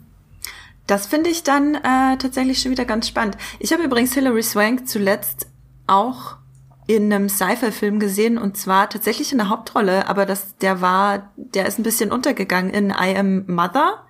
Das 0.87 1.07
finde 1.07 1.29
ich 1.29 1.43
dann 1.43 1.75
äh, 1.75 2.17
tatsächlich 2.17 2.59
schon 2.59 2.71
wieder 2.71 2.85
ganz 2.85 3.07
spannend. 3.07 3.37
Ich 3.59 3.73
habe 3.73 3.83
übrigens 3.83 4.13
Hilary 4.13 4.43
Swank 4.43 4.87
zuletzt 4.87 5.47
auch 5.87 6.37
in 6.87 7.11
einem 7.11 7.29
Sci-Fi-Film 7.29 7.99
gesehen 7.99 8.37
und 8.37 8.57
zwar 8.57 8.89
tatsächlich 8.89 9.31
in 9.31 9.39
der 9.39 9.49
Hauptrolle, 9.49 10.07
aber 10.07 10.25
das, 10.25 10.57
der 10.57 10.81
war, 10.81 11.31
der 11.35 11.65
ist 11.65 11.79
ein 11.79 11.83
bisschen 11.83 12.11
untergegangen 12.11 12.71
in 12.71 12.89
I 12.89 13.17
Am 13.17 13.45
Mother. 13.47 14.03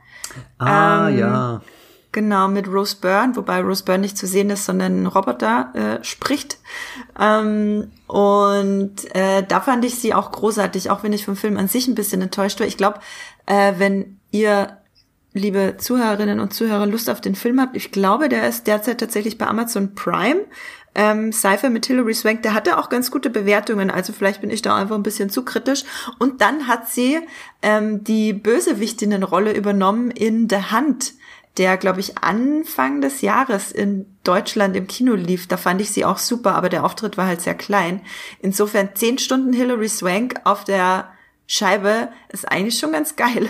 Ah, 0.57 1.09
ähm, 1.09 1.17
ja. 1.17 1.61
Genau, 2.11 2.47
mit 2.47 2.67
Rose 2.69 2.95
Byrne, 3.01 3.35
wobei 3.35 3.61
Rose 3.61 3.83
Byrne 3.83 4.03
nicht 4.03 4.17
zu 4.17 4.25
sehen 4.25 4.49
ist, 4.49 4.65
sondern 4.65 5.03
ein 5.03 5.05
Roboter 5.05 5.71
äh, 5.73 6.03
spricht. 6.03 6.59
Ähm, 7.19 7.91
und 8.07 9.13
äh, 9.13 9.43
da 9.45 9.59
fand 9.59 9.83
ich 9.83 9.99
sie 9.99 10.13
auch 10.13 10.31
großartig, 10.31 10.89
auch 10.89 11.03
wenn 11.03 11.11
ich 11.11 11.25
vom 11.25 11.35
Film 11.35 11.57
an 11.57 11.67
sich 11.67 11.89
ein 11.89 11.95
bisschen 11.95 12.21
enttäuscht 12.21 12.61
war. 12.61 12.67
Ich 12.67 12.77
glaube, 12.77 12.99
äh, 13.47 13.73
wenn 13.77 14.17
ihr 14.31 14.77
liebe 15.35 15.75
Zuhörerinnen 15.77 16.39
und 16.39 16.53
Zuhörer 16.53 16.87
Lust 16.87 17.09
auf 17.09 17.21
den 17.21 17.35
Film 17.35 17.59
habt, 17.59 17.75
ich 17.75 17.91
glaube, 17.91 18.29
der 18.29 18.47
ist 18.47 18.65
derzeit 18.67 18.99
tatsächlich 18.99 19.37
bei 19.37 19.45
Amazon 19.45 19.93
Prime 19.93 20.45
ähm, 20.95 21.33
Cypher 21.33 21.69
mit 21.69 21.85
Hilary 21.85 22.13
Swank, 22.13 22.41
der 22.43 22.53
hatte 22.53 22.77
auch 22.77 22.87
ganz 22.87 23.11
gute 23.11 23.29
Bewertungen, 23.29 23.91
also 23.91 24.13
vielleicht 24.13 24.39
bin 24.39 24.49
ich 24.49 24.61
da 24.61 24.75
einfach 24.75 24.95
ein 24.95 25.03
bisschen 25.03 25.29
zu 25.29 25.43
kritisch. 25.43 25.83
Und 26.19 26.39
dann 26.39 26.67
hat 26.67 26.89
sie 26.89 27.19
ähm, 27.61 28.03
die 28.03 28.31
Bösewichtinnenrolle 28.31 29.53
übernommen 29.53 30.09
in 30.09 30.49
The 30.49 30.71
Hand, 30.71 31.13
der, 31.57 31.77
glaube 31.77 31.99
ich, 31.99 32.17
Anfang 32.17 33.01
des 33.01 33.21
Jahres 33.21 33.71
in 33.71 34.05
Deutschland 34.23 34.75
im 34.75 34.87
Kino 34.87 35.15
lief. 35.15 35.47
Da 35.47 35.57
fand 35.57 35.81
ich 35.81 35.91
sie 35.91 36.05
auch 36.05 36.17
super, 36.17 36.55
aber 36.55 36.69
der 36.69 36.85
Auftritt 36.85 37.17
war 37.17 37.27
halt 37.27 37.41
sehr 37.41 37.55
klein. 37.55 38.01
Insofern 38.41 38.89
zehn 38.93 39.17
Stunden 39.17 39.53
Hilary 39.53 39.89
Swank 39.89 40.35
auf 40.45 40.63
der 40.63 41.09
Scheibe 41.47 42.10
ist 42.29 42.51
eigentlich 42.51 42.79
schon 42.79 42.91
ganz 42.91 43.15
geil. 43.15 43.47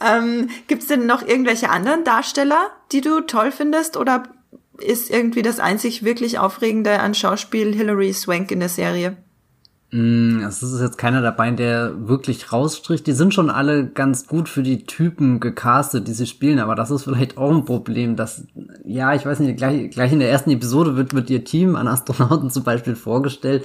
ähm, 0.00 0.48
Gibt 0.68 0.82
es 0.82 0.88
denn 0.88 1.06
noch 1.06 1.26
irgendwelche 1.26 1.70
anderen 1.70 2.04
Darsteller, 2.04 2.70
die 2.92 3.00
du 3.00 3.20
toll 3.22 3.50
findest 3.50 3.96
oder 3.96 4.24
ist 4.78 5.10
irgendwie 5.10 5.42
das 5.42 5.58
einzig 5.58 6.04
wirklich 6.04 6.38
Aufregende 6.38 7.00
an 7.00 7.14
Schauspiel 7.14 7.74
Hilary 7.74 8.12
Swank 8.12 8.50
in 8.50 8.60
der 8.60 8.68
Serie. 8.68 9.16
Mm, 9.90 10.40
es 10.46 10.62
ist 10.62 10.80
jetzt 10.80 10.98
keiner 10.98 11.22
dabei, 11.22 11.50
der 11.52 12.08
wirklich 12.08 12.52
rausstrich. 12.52 13.02
Die 13.02 13.12
sind 13.12 13.34
schon 13.34 13.50
alle 13.50 13.86
ganz 13.86 14.26
gut 14.26 14.48
für 14.48 14.62
die 14.62 14.84
Typen 14.84 15.40
gecastet, 15.40 16.06
die 16.06 16.12
sie 16.12 16.26
spielen, 16.26 16.58
aber 16.58 16.74
das 16.74 16.90
ist 16.90 17.04
vielleicht 17.04 17.38
auch 17.38 17.50
ein 17.50 17.64
Problem, 17.64 18.16
dass, 18.16 18.44
ja, 18.84 19.14
ich 19.14 19.24
weiß 19.24 19.40
nicht, 19.40 19.56
gleich, 19.56 19.90
gleich 19.90 20.12
in 20.12 20.18
der 20.20 20.30
ersten 20.30 20.50
Episode 20.50 20.96
wird, 20.96 21.14
wird 21.14 21.30
ihr 21.30 21.44
Team 21.44 21.76
an 21.76 21.88
Astronauten 21.88 22.50
zum 22.50 22.62
Beispiel 22.64 22.96
vorgestellt 22.96 23.64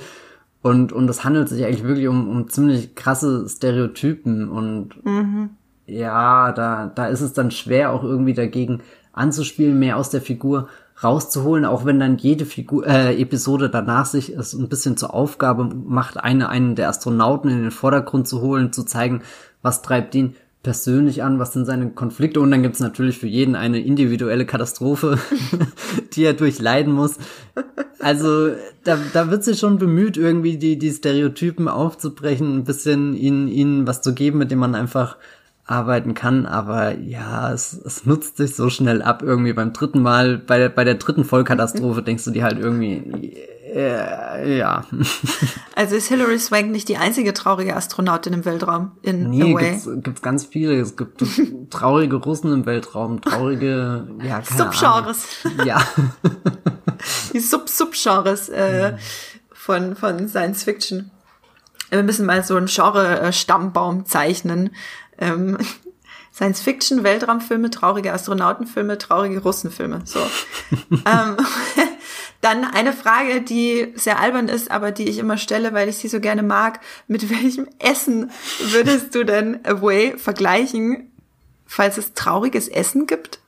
und, 0.62 0.94
und 0.94 1.10
es 1.10 1.24
handelt 1.24 1.50
sich 1.50 1.66
eigentlich 1.66 1.84
wirklich 1.84 2.08
um, 2.08 2.30
um 2.30 2.50
ziemlich 2.50 2.96
krasse 2.96 3.48
Stereotypen 3.50 4.50
und 4.50 5.06
mhm. 5.06 5.52
ja, 5.88 6.52
da, 6.52 6.92
da 6.94 7.08
ist 7.08 7.22
es 7.22 7.34
dann 7.34 7.52
schwer 7.52 7.92
auch 7.92 8.04
irgendwie 8.04 8.34
dagegen 8.34 8.82
anzuspielen, 9.14 9.80
mehr 9.80 9.98
aus 9.98 10.10
der 10.10 10.22
Figur 10.22 10.68
rauszuholen, 11.04 11.66
auch 11.66 11.86
wenn 11.86 12.00
dann 12.00 12.18
jede 12.18 12.46
Figur, 12.46 12.86
äh, 12.86 13.20
Episode 13.20 13.70
danach 13.70 14.06
sich 14.06 14.30
es 14.30 14.54
ein 14.54 14.70
bisschen 14.70 14.98
zur 14.98 15.14
Aufgabe 15.14 15.66
macht, 15.66 16.18
eine, 16.18 16.50
einen 16.50 16.76
der 16.76 16.90
Astronauten 16.90 17.50
in 17.50 17.62
den 17.64 17.72
Vordergrund 17.72 18.28
zu 18.28 18.42
holen, 18.42 18.72
zu 18.72 18.84
zeigen, 18.84 19.22
was 19.62 19.82
treibt 19.82 20.14
ihn 20.16 20.36
persönlich 20.64 21.24
an, 21.24 21.40
was 21.40 21.54
sind 21.54 21.66
seine 21.66 21.90
Konflikte. 21.92 22.40
Und 22.40 22.52
dann 22.52 22.64
gibt's 22.64 22.80
natürlich 22.80 23.18
für 23.18 23.28
jeden 23.28 23.56
eine 23.56 23.80
individuelle 23.80 24.46
Katastrophe, 24.46 25.18
die 26.14 26.24
er 26.24 26.34
durchleiden 26.34 26.94
muss. 26.94 27.18
Also 28.00 28.50
da, 28.84 28.98
da 29.14 29.32
wird 29.32 29.44
sich 29.44 29.60
schon 29.60 29.78
bemüht, 29.78 30.18
irgendwie 30.18 30.58
die, 30.58 30.78
die 30.78 30.92
Stereotypen 30.92 31.68
aufzubrechen, 31.68 32.58
ein 32.58 32.64
bisschen 32.64 33.16
ihnen, 33.16 33.48
ihnen 33.48 33.88
was 33.88 34.02
zu 34.02 34.14
geben, 34.14 34.40
mit 34.40 34.52
dem 34.52 34.60
man 34.60 34.76
einfach 34.76 35.18
arbeiten 35.66 36.14
kann, 36.14 36.46
aber 36.46 36.98
ja, 36.98 37.54
es, 37.54 37.74
es 37.74 38.06
nutzt 38.06 38.38
sich 38.38 38.56
so 38.56 38.70
schnell 38.70 39.02
ab 39.02 39.24
irgendwie 39.24 39.54
beim 39.54 39.72
dritten 39.72 40.02
Mal, 40.02 40.38
bei 40.38 40.58
der, 40.58 40.70
bei 40.70 40.84
der 40.84 40.96
dritten 40.96 41.24
Vollkatastrophe 41.24 42.04
denkst 42.04 42.26
du 42.26 42.32
dir 42.32 42.44
halt 42.44 42.60
irgendwie, 42.60 43.38
äh, 43.74 44.58
ja. 44.58 44.86
Also 45.76 45.96
ist 45.96 46.08
Hilary 46.08 46.38
Swank 46.38 46.72
nicht 46.72 46.90
die 46.90 46.98
einzige 46.98 47.34
traurige 47.34 47.76
Astronautin 47.76 48.34
im 48.34 48.46
Weltraum 48.46 48.92
in 49.02 49.30
nee, 49.30 49.54
Away? 49.54 49.72
Gibt's, 49.72 49.90
gibt's 50.04 50.22
ganz 50.22 50.46
viele. 50.46 50.80
Es 50.80 50.96
gibt 50.96 51.24
traurige 51.70 52.18
Russen 52.18 52.54
im 52.54 52.66
Weltraum, 52.66 53.22
traurige, 53.22 54.08
ja, 54.24 54.42
keine 54.42 54.72
Subgenres. 54.72 55.26
Ahnung. 55.44 55.68
Ja. 55.68 55.82
Die 57.34 57.40
Sub-Subgenres 57.40 58.50
äh, 58.50 58.98
von, 59.52 59.96
von 59.96 60.28
Science 60.28 60.64
Fiction. 60.64 61.10
Wir 61.90 62.04
müssen 62.04 62.26
mal 62.26 62.44
so 62.44 62.56
einen 62.56 62.68
Genre-Stammbaum 62.68 64.06
zeichnen 64.06 64.72
ähm, 65.18 65.58
Science-Fiction, 66.34 67.04
Weltraumfilme, 67.04 67.70
traurige 67.70 68.14
Astronautenfilme, 68.14 68.98
traurige 68.98 69.42
Russenfilme. 69.42 70.02
So. 70.06 70.20
ähm, 70.92 71.38
Dann 72.42 72.66
eine 72.66 72.92
Frage, 72.92 73.42
die 73.42 73.94
sehr 73.96 74.20
albern 74.20 74.48
ist, 74.48 74.72
aber 74.72 74.92
die 74.92 75.08
ich 75.08 75.20
immer 75.20 75.38
stelle, 75.38 75.74
weil 75.74 75.88
ich 75.88 75.98
sie 75.98 76.08
so 76.08 76.20
gerne 76.20 76.42
mag. 76.42 76.80
Mit 77.08 77.30
welchem 77.30 77.68
Essen 77.78 78.32
würdest 78.72 79.14
du 79.14 79.24
denn 79.24 79.60
Away 79.64 80.18
vergleichen, 80.18 81.12
falls 81.68 82.00
es 82.00 82.14
trauriges 82.14 82.68
Essen 82.68 83.06
gibt? 83.06 83.40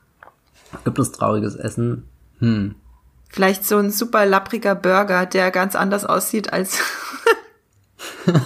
Gibt 0.83 0.99
es 0.99 1.11
trauriges 1.11 1.55
Essen? 1.55 2.07
Hm. 2.39 2.75
Vielleicht 3.29 3.65
so 3.65 3.79
ein 3.79 3.89
super 3.89 4.27
lappriger 4.27 4.75
Burger, 4.75 5.25
der 5.25 5.49
ganz 5.49 5.75
anders 5.75 6.05
aussieht 6.05 6.53
als. 6.53 6.77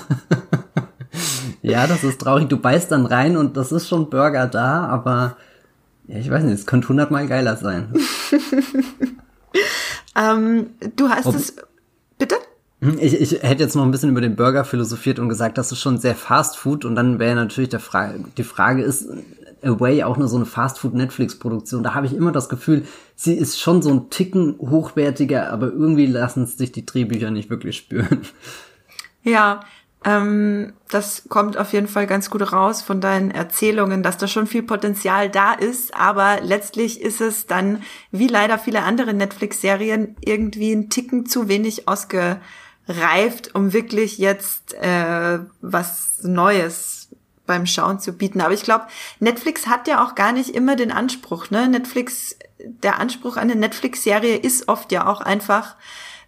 ja, 1.61 1.87
das 1.87 2.05
ist 2.05 2.21
traurig. 2.21 2.47
Du 2.47 2.57
beißt 2.57 2.89
dann 2.89 3.05
rein 3.05 3.35
und 3.35 3.57
das 3.57 3.73
ist 3.73 3.89
schon 3.89 4.09
Burger 4.09 4.47
da, 4.47 4.85
aber 4.85 5.35
ja, 6.07 6.19
ich 6.19 6.31
weiß 6.31 6.43
nicht, 6.45 6.53
es 6.53 6.65
könnte 6.65 6.87
hundertmal 6.87 7.27
geiler 7.27 7.57
sein. 7.57 7.93
ähm, 10.17 10.71
du 10.95 11.09
hast 11.09 11.25
Ob 11.25 11.35
es. 11.35 11.55
Bitte? 12.17 12.35
Hm, 12.81 12.97
ich, 12.99 13.19
ich 13.19 13.43
hätte 13.43 13.63
jetzt 13.63 13.75
noch 13.75 13.83
ein 13.83 13.91
bisschen 13.91 14.09
über 14.09 14.21
den 14.21 14.35
Burger 14.35 14.65
philosophiert 14.65 15.19
und 15.19 15.29
gesagt, 15.29 15.57
das 15.57 15.71
ist 15.71 15.79
schon 15.79 15.97
sehr 15.97 16.15
Fast 16.15 16.57
Food 16.57 16.85
und 16.85 16.95
dann 16.95 17.19
wäre 17.19 17.35
natürlich 17.35 17.69
der 17.69 17.79
Frage, 17.79 18.23
die 18.37 18.43
Frage 18.43 18.83
ist, 18.83 19.07
Away 19.63 20.03
auch 20.03 20.17
nur 20.17 20.27
so 20.27 20.35
eine 20.35 20.45
Fast-Food-Netflix-Produktion. 20.45 21.83
Da 21.83 21.93
habe 21.93 22.05
ich 22.05 22.13
immer 22.13 22.31
das 22.31 22.49
Gefühl, 22.49 22.85
sie 23.15 23.33
ist 23.33 23.59
schon 23.59 23.81
so 23.81 23.91
ein 23.91 24.09
Ticken 24.09 24.55
hochwertiger, 24.59 25.51
aber 25.51 25.67
irgendwie 25.67 26.05
lassen 26.05 26.45
sich 26.45 26.71
die 26.71 26.85
Drehbücher 26.85 27.31
nicht 27.31 27.49
wirklich 27.49 27.77
spüren. 27.77 28.21
Ja, 29.23 29.61
ähm, 30.05 30.73
das 30.89 31.23
kommt 31.27 31.57
auf 31.57 31.73
jeden 31.73 31.87
Fall 31.87 32.07
ganz 32.07 32.29
gut 32.29 32.53
raus 32.53 32.81
von 32.81 33.01
deinen 33.01 33.31
Erzählungen, 33.31 34.03
dass 34.03 34.17
da 34.17 34.27
schon 34.27 34.47
viel 34.47 34.63
Potenzial 34.63 35.29
da 35.29 35.53
ist, 35.53 35.95
aber 35.95 36.39
letztlich 36.41 37.01
ist 37.01 37.19
es 37.19 37.47
dann, 37.47 37.83
wie 38.11 38.27
leider 38.27 38.59
viele 38.59 38.83
andere 38.83 39.13
Netflix-Serien, 39.13 40.15
irgendwie 40.23 40.71
ein 40.71 40.89
Ticken 40.89 41.25
zu 41.25 41.47
wenig 41.47 41.87
ausgereift, 41.87 43.53
um 43.53 43.73
wirklich 43.73 44.17
jetzt 44.17 44.75
äh, 44.75 45.39
was 45.61 46.19
Neues 46.21 47.09
beim 47.47 47.65
Schauen 47.65 47.99
zu 47.99 48.13
bieten. 48.13 48.41
Aber 48.41 48.53
ich 48.53 48.63
glaube, 48.63 48.85
Netflix 49.19 49.67
hat 49.67 49.87
ja 49.87 50.05
auch 50.05 50.13
gar 50.13 50.31
nicht 50.31 50.49
immer 50.49 50.75
den 50.75 50.91
Anspruch. 50.91 51.49
Ne? 51.49 51.67
Netflix, 51.67 52.37
der 52.59 52.99
Anspruch 52.99 53.37
an 53.37 53.49
eine 53.49 53.55
Netflix-Serie 53.55 54.35
ist 54.35 54.67
oft 54.67 54.91
ja 54.91 55.07
auch 55.07 55.21
einfach, 55.21 55.75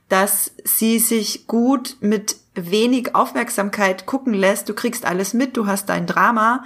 dass 0.10 0.52
sie 0.64 1.00
sich 1.00 1.48
gut 1.48 1.98
mit 2.02 2.38
wenig 2.56 3.16
Aufmerksamkeit 3.16 4.06
gucken 4.06 4.34
lässt. 4.34 4.68
Du 4.68 4.74
kriegst 4.74 5.06
alles 5.06 5.34
mit, 5.34 5.56
du 5.56 5.68
hast 5.68 5.90
dein 5.90 6.08
Drama. 6.08 6.64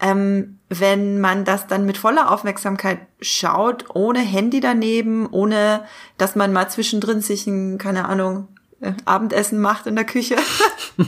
Ähm, 0.00 0.58
wenn 0.68 1.20
man 1.20 1.44
das 1.44 1.66
dann 1.66 1.86
mit 1.86 1.98
voller 1.98 2.30
Aufmerksamkeit 2.30 2.98
schaut, 3.20 3.84
ohne 3.94 4.20
Handy 4.20 4.60
daneben, 4.60 5.28
ohne 5.30 5.84
dass 6.18 6.34
man 6.34 6.52
mal 6.52 6.68
zwischendrin 6.68 7.20
sich 7.20 7.46
ein, 7.46 7.78
keine 7.78 8.08
Ahnung, 8.08 8.48
äh, 8.80 8.92
Abendessen 9.04 9.60
macht 9.60 9.86
in 9.86 9.94
der 9.94 10.04
Küche. 10.04 10.36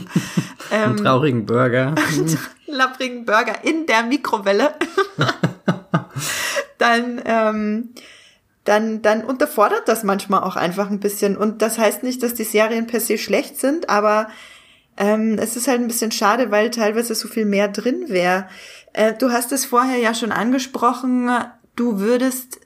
ähm, 0.71 0.91
Einen 0.91 0.97
traurigen 0.97 1.45
Burger. 1.45 1.95
lapprigen 2.65 3.25
Burger 3.25 3.63
in 3.63 3.85
der 3.85 4.03
Mikrowelle. 4.03 4.75
dann, 6.77 7.21
ähm, 7.25 7.89
dann, 8.67 9.01
dann 9.01 9.23
unterfordert 9.23 9.87
das 9.87 10.03
manchmal 10.03 10.43
auch 10.43 10.55
einfach 10.55 10.89
ein 10.89 10.99
bisschen. 10.99 11.37
Und 11.37 11.61
das 11.61 11.77
heißt 11.77 12.03
nicht, 12.03 12.21
dass 12.21 12.33
die 12.33 12.43
Serien 12.43 12.87
per 12.87 12.99
se 12.99 13.17
schlecht 13.17 13.57
sind, 13.57 13.89
aber 13.89 14.27
ähm, 14.97 15.37
es 15.39 15.55
ist 15.55 15.67
halt 15.67 15.79
ein 15.79 15.87
bisschen 15.87 16.11
schade, 16.11 16.51
weil 16.51 16.69
teilweise 16.69 17.15
so 17.15 17.27
viel 17.27 17.45
mehr 17.45 17.69
drin 17.69 18.09
wäre. 18.09 18.47
Äh, 18.93 19.13
du 19.13 19.31
hast 19.31 19.51
es 19.51 19.65
vorher 19.65 19.97
ja 19.97 20.13
schon 20.13 20.31
angesprochen, 20.31 21.29
du 21.75 21.99
würdest 21.99 22.59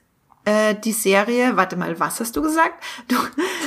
äh, 0.44 0.74
die 0.74 0.92
Serie, 0.92 1.56
warte 1.56 1.76
mal, 1.76 2.00
was 2.00 2.18
hast 2.18 2.34
du 2.34 2.42
gesagt? 2.42 2.82
Du, 3.06 3.14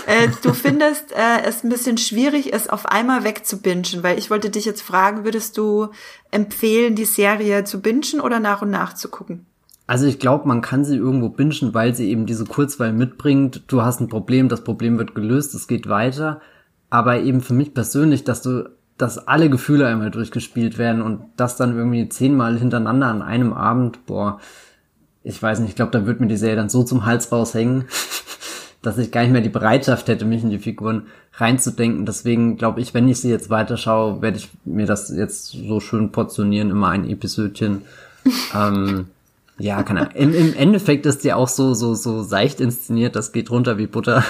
äh, 0.08 0.28
du 0.41 0.54
findest 0.54 1.13
äh, 1.13 1.41
es 1.45 1.63
ein 1.63 1.69
bisschen 1.69 1.98
schwierig, 1.98 2.52
es 2.54 2.67
auf 2.67 2.86
einmal 2.86 3.24
wegzubingen, 3.24 4.04
weil 4.04 4.17
ich 4.17 4.30
wollte 4.30 4.50
dich 4.50 4.65
jetzt 4.65 4.82
fragen, 4.82 5.24
würdest 5.24 5.58
du 5.58 5.88
empfehlen, 6.32 6.95
die 6.95 7.06
Serie 7.06 7.63
zu 7.63 7.82
bingen 7.82 8.19
oder 8.19 8.41
nach 8.41 8.62
und 8.62 8.71
nach 8.71 8.93
zu 8.93 9.08
gucken? 9.08 9.45
Also 9.88 10.08
ich 10.08 10.19
glaube, 10.19 10.48
man 10.48 10.62
kann 10.62 10.84
sie 10.84 10.98
irgendwo 10.98 11.30
bingen, 11.30 11.74
weil 11.74 11.93
sie 11.93 12.10
eben 12.10 12.26
diese 12.26 12.45
Kurzweil 12.45 12.91
mitbringt. 12.91 13.63
Du 13.67 13.84
hast 13.84 14.00
ein 14.00 14.08
Problem, 14.08 14.50
das 14.50 14.63
Problem 14.63 14.98
wird 14.98 15.13
gelöst, 15.13 15.54
es 15.54 15.67
geht 15.67 15.88
weiter. 15.88 16.41
Aber 16.89 17.19
eben 17.19 17.41
für 17.41 17.54
mich 17.54 17.74
persönlich, 17.74 18.24
dass 18.24 18.41
du, 18.41 18.69
dass 18.98 19.28
alle 19.28 19.50
Gefühle 19.50 19.86
einmal 19.88 20.12
durchgespielt 20.12 20.78
werden 20.78 21.02
und 21.02 21.21
das 21.38 21.58
dann 21.58 21.78
irgendwie 21.78 22.10
zehnmal 22.10 22.58
hintereinander 22.58 23.08
an 23.08 23.21
einem 23.21 23.54
Abend, 23.54 24.06
boah, 24.06 24.39
ich 25.24 25.41
weiß 25.41 25.60
nicht, 25.60 25.69
ich 25.69 25.76
glaube, 25.76 25.91
da 25.91 26.06
wird 26.06 26.19
mir 26.19 26.28
die 26.28 26.38
Serie 26.38 26.56
dann 26.56 26.69
so 26.69 26.84
zum 26.84 27.06
Hals 27.06 27.32
raushängen, 27.32 27.86
dass 28.82 28.98
ich 28.98 29.12
gar 29.12 29.21
nicht 29.21 29.32
mehr 29.32 29.41
die 29.41 29.50
Bereitschaft 29.50 30.08
hätte, 30.08 30.26
mich 30.26 30.43
in 30.43 30.52
die 30.52 30.60
Figuren 30.60 31.08
reinzudenken. 31.34 32.06
Deswegen 32.06 32.58
glaube 32.58 32.82
ich, 32.82 32.93
wenn 32.93 33.08
ich 33.08 33.19
sie 33.19 33.30
jetzt 33.30 33.50
weiterschaue, 33.50 34.21
werde 34.21 34.38
ich 34.38 34.50
mir 34.63 34.86
das 34.86 35.10
jetzt 35.10 35.52
so 35.52 35.80
schön 35.80 36.12
portionieren, 36.12 36.71
immer 36.71 36.89
ein 36.89 37.10
Episödchen. 37.10 37.82
ähm, 38.56 39.08
ja, 39.57 39.83
keine 39.83 40.01
Ahnung. 40.01 40.13
Im, 40.15 40.33
Im 40.33 40.53
Endeffekt 40.53 41.05
ist 41.05 41.23
die 41.23 41.31
auch 41.31 41.47
so, 41.47 41.73
so, 41.73 41.95
so 41.95 42.23
seicht 42.23 42.59
inszeniert, 42.59 43.15
das 43.15 43.31
geht 43.31 43.49
runter 43.51 43.77
wie 43.77 43.87
Butter. 43.87 44.23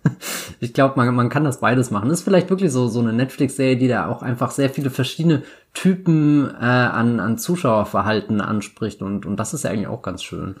ich 0.60 0.72
glaube, 0.74 0.94
man, 0.96 1.12
man 1.14 1.28
kann 1.28 1.44
das 1.44 1.60
beides 1.60 1.90
machen. 1.90 2.08
Das 2.08 2.20
ist 2.20 2.24
vielleicht 2.24 2.50
wirklich 2.50 2.70
so, 2.70 2.86
so 2.86 3.00
eine 3.00 3.12
Netflix-Serie, 3.12 3.76
die 3.76 3.88
da 3.88 4.06
auch 4.06 4.22
einfach 4.22 4.52
sehr 4.52 4.70
viele 4.70 4.90
verschiedene 4.90 5.42
Typen 5.74 6.48
äh, 6.48 6.64
an, 6.64 7.18
an 7.18 7.36
Zuschauerverhalten 7.36 8.40
anspricht 8.40 9.02
und, 9.02 9.26
und 9.26 9.36
das 9.36 9.54
ist 9.54 9.64
ja 9.64 9.70
eigentlich 9.70 9.88
auch 9.88 10.02
ganz 10.02 10.22
schön. 10.22 10.56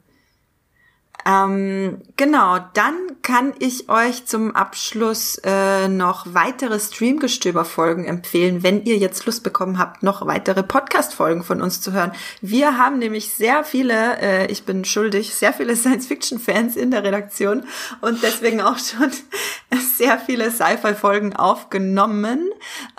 Ähm, 1.26 2.02
genau, 2.16 2.58
dann 2.74 2.94
kann 3.22 3.54
ich 3.58 3.88
euch 3.88 4.26
zum 4.26 4.54
Abschluss 4.54 5.40
äh, 5.42 5.88
noch 5.88 6.26
weitere 6.34 6.78
Streamgestöber-Folgen 6.78 8.04
empfehlen, 8.04 8.62
wenn 8.62 8.84
ihr 8.84 8.98
jetzt 8.98 9.24
Lust 9.24 9.42
bekommen 9.42 9.78
habt, 9.78 10.02
noch 10.02 10.26
weitere 10.26 10.62
Podcast-Folgen 10.62 11.42
von 11.42 11.62
uns 11.62 11.80
zu 11.80 11.92
hören. 11.92 12.12
Wir 12.42 12.76
haben 12.76 12.98
nämlich 12.98 13.32
sehr 13.32 13.64
viele, 13.64 14.18
äh, 14.20 14.52
ich 14.52 14.64
bin 14.64 14.84
schuldig, 14.84 15.34
sehr 15.34 15.54
viele 15.54 15.74
Science-Fiction-Fans 15.76 16.76
in 16.76 16.90
der 16.90 17.02
Redaktion 17.02 17.64
und 18.02 18.22
deswegen 18.22 18.60
auch 18.60 18.78
schon 18.78 19.10
sehr 19.96 20.18
viele 20.18 20.50
Sci-Fi-Folgen 20.50 21.34
aufgenommen. 21.34 22.50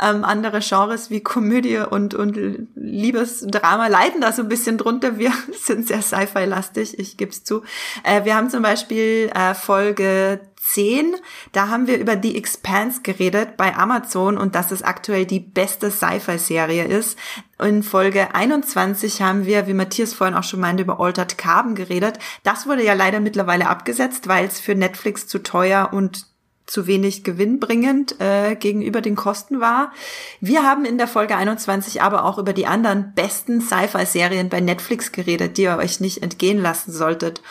Ähm, 0.02 0.24
andere 0.24 0.62
Genres 0.62 1.12
wie 1.12 1.22
Komödie 1.22 1.78
und, 1.78 2.16
und 2.16 2.68
Liebesdrama 2.76 3.88
leiden 3.88 4.22
da 4.22 4.32
so 4.32 4.42
ein 4.42 4.50
bisschen 4.50 4.80
drunter. 4.80 5.20
Wir 5.20 5.32
sind 5.54 5.88
sehr 5.88 6.02
Sci-Fi-lastig, 6.02 6.98
ich 6.98 7.18
gebe 7.18 7.32
es 7.32 7.44
zu. 7.44 7.62
Äh, 8.04 8.15
wir 8.24 8.36
haben 8.36 8.50
zum 8.50 8.62
Beispiel 8.62 9.30
äh, 9.36 9.54
Folge 9.54 10.40
10, 10.62 11.16
da 11.52 11.70
haben 11.70 11.88
wir 11.88 12.00
über 12.00 12.18
The 12.22 12.38
Expanse 12.38 13.02
geredet 13.02 13.58
bei 13.58 13.76
Amazon 13.76 14.38
und 14.38 14.56
dass 14.56 14.72
es 14.72 14.84
aktuell 14.84 15.26
die 15.26 15.40
beste 15.40 15.92
Sci-Fi-Serie 15.92 16.86
ist. 16.86 17.18
In 17.60 17.84
Folge 17.84 18.34
21 18.34 19.22
haben 19.22 19.46
wir, 19.46 19.68
wie 19.68 19.74
Matthias 19.74 20.14
vorhin 20.14 20.36
auch 20.36 20.44
schon 20.44 20.60
meinte, 20.60 20.84
über 20.84 21.00
Altered 21.00 21.38
Carbon 21.38 21.76
geredet. 21.76 22.20
Das 22.44 22.68
wurde 22.68 22.84
ja 22.84 22.94
leider 22.94 23.20
mittlerweile 23.20 23.68
abgesetzt, 23.68 24.28
weil 24.28 24.46
es 24.46 24.60
für 24.60 24.76
Netflix 24.76 25.28
zu 25.28 25.40
teuer 25.40 25.90
und 25.92 26.26
zu 26.66 26.88
wenig 26.88 27.24
gewinnbringend 27.24 28.20
äh, 28.20 28.56
gegenüber 28.56 29.02
den 29.02 29.16
Kosten 29.16 29.60
war. 29.60 29.92
Wir 30.42 30.64
haben 30.64 30.86
in 30.86 30.98
der 30.98 31.08
Folge 31.08 31.36
21 31.36 32.02
aber 32.02 32.26
auch 32.26 32.38
über 32.38 32.54
die 32.54 32.66
anderen 32.66 33.14
besten 33.14 33.62
Sci-Fi-Serien 33.62 34.50
bei 34.50 34.62
Netflix 34.62 35.12
geredet, 35.12 35.58
die 35.58 35.64
ihr 35.64 35.78
euch 35.78 36.00
nicht 36.00 36.24
entgehen 36.24 36.60
lassen 36.60 36.92
solltet. 36.92 37.42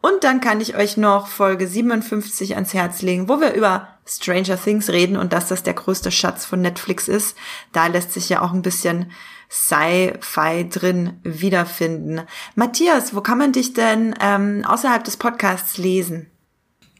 Und 0.00 0.22
dann 0.22 0.40
kann 0.40 0.60
ich 0.60 0.76
euch 0.76 0.96
noch 0.96 1.26
Folge 1.26 1.66
57 1.66 2.54
ans 2.54 2.72
Herz 2.72 3.02
legen, 3.02 3.28
wo 3.28 3.40
wir 3.40 3.54
über 3.54 3.88
Stranger 4.06 4.56
Things 4.56 4.90
reden 4.90 5.16
und 5.16 5.32
dass 5.32 5.48
das 5.48 5.64
der 5.64 5.74
größte 5.74 6.10
Schatz 6.10 6.46
von 6.46 6.60
Netflix 6.60 7.08
ist. 7.08 7.36
Da 7.72 7.88
lässt 7.88 8.12
sich 8.12 8.28
ja 8.28 8.40
auch 8.40 8.52
ein 8.52 8.62
bisschen 8.62 9.10
Sci-Fi 9.50 10.68
drin 10.68 11.14
wiederfinden. 11.24 12.20
Matthias, 12.54 13.14
wo 13.14 13.20
kann 13.20 13.38
man 13.38 13.52
dich 13.52 13.74
denn 13.74 14.14
ähm, 14.20 14.64
außerhalb 14.64 15.02
des 15.02 15.16
Podcasts 15.16 15.78
lesen? 15.78 16.26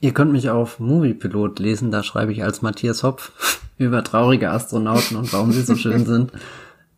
Ihr 0.00 0.12
könnt 0.12 0.32
mich 0.32 0.48
auf 0.50 0.78
Moviepilot 0.78 1.58
lesen, 1.58 1.90
da 1.90 2.02
schreibe 2.02 2.32
ich 2.32 2.42
als 2.44 2.62
Matthias 2.62 3.02
Hopf 3.02 3.32
über 3.78 4.02
traurige 4.02 4.50
Astronauten 4.50 5.16
und 5.16 5.32
warum 5.32 5.52
sie 5.52 5.62
so 5.62 5.76
schön 5.76 6.04
sind. 6.04 6.32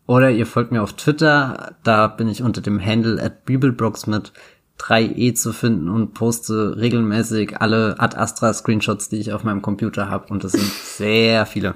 Oder 0.07 0.31
ihr 0.31 0.47
folgt 0.47 0.73
mir 0.73 0.83
auf 0.83 0.95
Twitter, 0.95 1.77
da 1.85 2.09
bin 2.09 2.29
ich 2.29 2.43
unter 2.43 2.61
dem 2.61 2.85
Handle 2.85 3.23
at 3.23 3.45
Bibelbrooks 3.45 4.07
mit 4.07 4.33
3e 4.81 5.35
zu 5.35 5.53
finden 5.53 5.89
und 5.89 6.15
poste 6.15 6.77
regelmäßig 6.77 7.61
alle 7.61 7.97
Ad 7.99 8.17
Astra 8.17 8.53
Screenshots, 8.53 9.09
die 9.09 9.19
ich 9.19 9.33
auf 9.33 9.45
meinem 9.45 9.63
Computer 9.63 10.09
habe 10.09 10.33
und 10.33 10.43
das 10.45 10.53
sind 10.53 10.65
sehr 10.97 11.47
viele. 11.47 11.75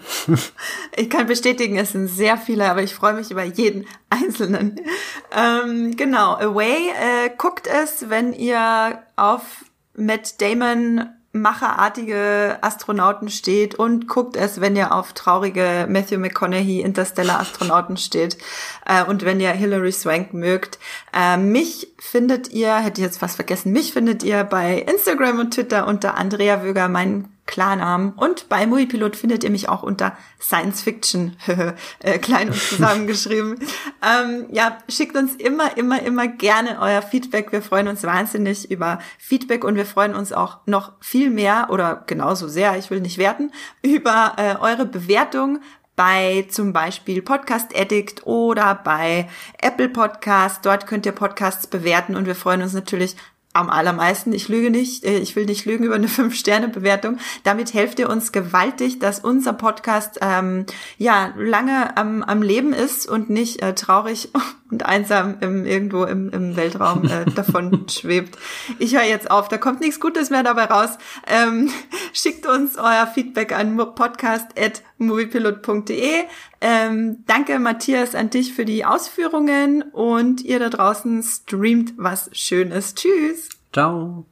Ich 0.97 1.11
kann 1.11 1.27
bestätigen, 1.27 1.77
es 1.77 1.93
sind 1.93 2.09
sehr 2.09 2.37
viele, 2.37 2.71
aber 2.71 2.83
ich 2.83 2.95
freue 2.95 3.15
mich 3.15 3.31
über 3.31 3.45
jeden 3.45 3.87
einzelnen. 4.11 4.81
Ähm, 5.37 5.97
genau, 5.97 6.35
Away 6.37 6.91
äh, 6.91 7.31
guckt 7.37 7.67
es, 7.67 8.09
wenn 8.09 8.33
ihr 8.33 9.03
auf 9.17 9.65
Matt 9.97 10.41
Damon 10.41 11.09
macherartige 11.35 12.59
Astronauten 12.61 13.29
steht 13.29 13.75
und 13.75 14.07
guckt 14.07 14.37
es, 14.37 14.61
wenn 14.61 14.77
ihr 14.77 14.95
auf 14.95 15.13
traurige 15.13 15.87
Matthew 15.89 16.19
McConaughey 16.19 16.81
Interstellar 16.81 17.41
Astronauten 17.41 17.97
steht 17.97 18.39
äh, 18.87 19.03
und 19.05 19.25
wenn 19.25 19.41
ihr 19.41 19.51
Hilary 19.51 19.93
Swank 19.93 20.33
mögt. 20.33 20.79
Äh, 21.13 21.37
mich 21.37 21.89
findet 21.99 22.53
ihr, 22.53 22.77
hätte 22.77 23.01
ich 23.01 23.07
jetzt 23.07 23.19
fast 23.19 23.37
vergessen, 23.37 23.73
mich 23.73 23.93
findet 23.93 24.23
ihr 24.23 24.45
bei 24.45 24.79
Instagram 24.79 25.41
und 25.41 25.55
Twitter 25.55 25.89
unter 25.89 26.17
Andrea 26.17 26.63
Wöger, 26.63 26.89
mein 26.89 27.34
Klarnamen. 27.47 28.13
Und 28.13 28.49
bei 28.49 28.67
Moviepilot 28.67 29.17
findet 29.17 29.45
ihr 29.45 29.51
mich 29.51 29.69
auch 29.69 29.83
unter 29.83 30.17
Science 30.41 30.83
Fiction, 30.83 31.37
äh, 32.01 32.19
klein 32.19 32.49
und 32.49 32.61
zusammengeschrieben. 32.61 33.59
ähm, 34.03 34.47
ja, 34.51 34.79
schickt 34.89 35.17
uns 35.17 35.35
immer, 35.37 35.77
immer, 35.77 36.03
immer 36.03 36.27
gerne 36.27 36.79
euer 36.81 37.03
Feedback. 37.03 37.53
Wir 37.53 37.63
freuen 37.63 37.89
uns 37.89 38.03
wahnsinnig 38.03 38.71
über 38.71 38.99
Feedback 39.19 39.65
und 39.65 39.77
wir 39.77 39.87
freuen 39.87 40.15
uns 40.15 40.33
auch 40.33 40.59
noch 40.67 40.93
viel 41.01 41.31
mehr 41.31 41.69
oder 41.71 42.05
genauso 42.07 42.49
sehr, 42.49 42.77
ich 42.79 42.91
will 42.91 43.01
nicht 43.01 43.19
werten, 43.19 43.51
über 43.83 44.35
äh, 44.37 44.57
eure 44.57 44.87
Bewertung 44.87 45.61
bei 45.97 46.47
zum 46.51 46.73
Beispiel 46.73 47.23
Podcast 47.23 47.77
Addict 47.77 48.27
oder 48.27 48.75
bei 48.75 49.29
Apple 49.61 49.89
Podcast. 49.89 50.67
Dort 50.67 50.87
könnt 50.87 51.07
ihr 51.07 51.13
Podcasts 51.13 51.67
bewerten 51.67 52.17
und 52.17 52.27
wir 52.27 52.35
freuen 52.35 52.63
uns 52.63 52.73
natürlich 52.73 53.17
am 53.55 53.71
allermeisten, 53.71 54.33
ich 54.33 54.49
lüge 54.49 54.71
nicht, 54.71 55.05
äh, 55.05 55.19
ich 55.19 55.37
will 55.37 55.47
nicht 55.47 55.65
lügen 55.65 55.85
über 55.85 55.95
eine 55.95 56.09
Fünf-Sterne-Bewertung. 56.09 57.19
Damit 57.45 57.73
helft 57.73 57.99
ihr 57.99 58.11
uns 58.11 58.33
gewaltig, 58.33 58.99
dass 58.99 59.21
unser 59.21 59.53
Podcast 59.53 60.19
ähm, 60.21 60.67
ja 60.99 61.33
lange 61.37 61.97
am, 61.97 62.23
am 62.23 62.43
Leben 62.43 62.73
ist 62.73 63.09
und 63.09 63.31
nicht 63.31 63.63
äh, 63.63 63.75
traurig 63.75 64.31
und 64.71 64.85
einsam 64.85 65.37
im, 65.41 65.65
irgendwo 65.65 66.05
im, 66.05 66.31
im 66.31 66.57
Weltraum 66.57 67.05
äh, 67.05 67.25
davon 67.35 67.89
schwebt. 67.89 68.37
Ich 68.79 68.95
höre 68.95 69.05
jetzt 69.05 69.31
auf, 69.31 69.49
da 69.49 69.57
kommt 69.57 69.81
nichts 69.81 70.01
Gutes 70.01 70.31
mehr 70.31 70.43
dabei 70.43 70.65
raus. 70.65 70.99
Ähm, 71.27 71.71
schickt 72.13 72.47
uns 72.47 72.77
euer 72.77 73.07
Feedback 73.07 73.53
an 73.53 73.77
podcast.moviepilot.de. 74.99 76.25
Ähm, 76.61 77.25
danke, 77.27 77.59
Matthias, 77.59 78.15
an 78.15 78.31
dich 78.31 78.55
für 78.55 78.65
die 78.65 78.85
Ausführungen 78.85 79.83
und 79.83 80.43
ihr 80.43 80.59
da 80.59 80.69
draußen 80.69 81.23
streamt 81.23 81.95
was 81.97 82.31
Schönes. 82.33 82.95
Tschüss. 82.95 83.49
Ciao. 83.73 84.25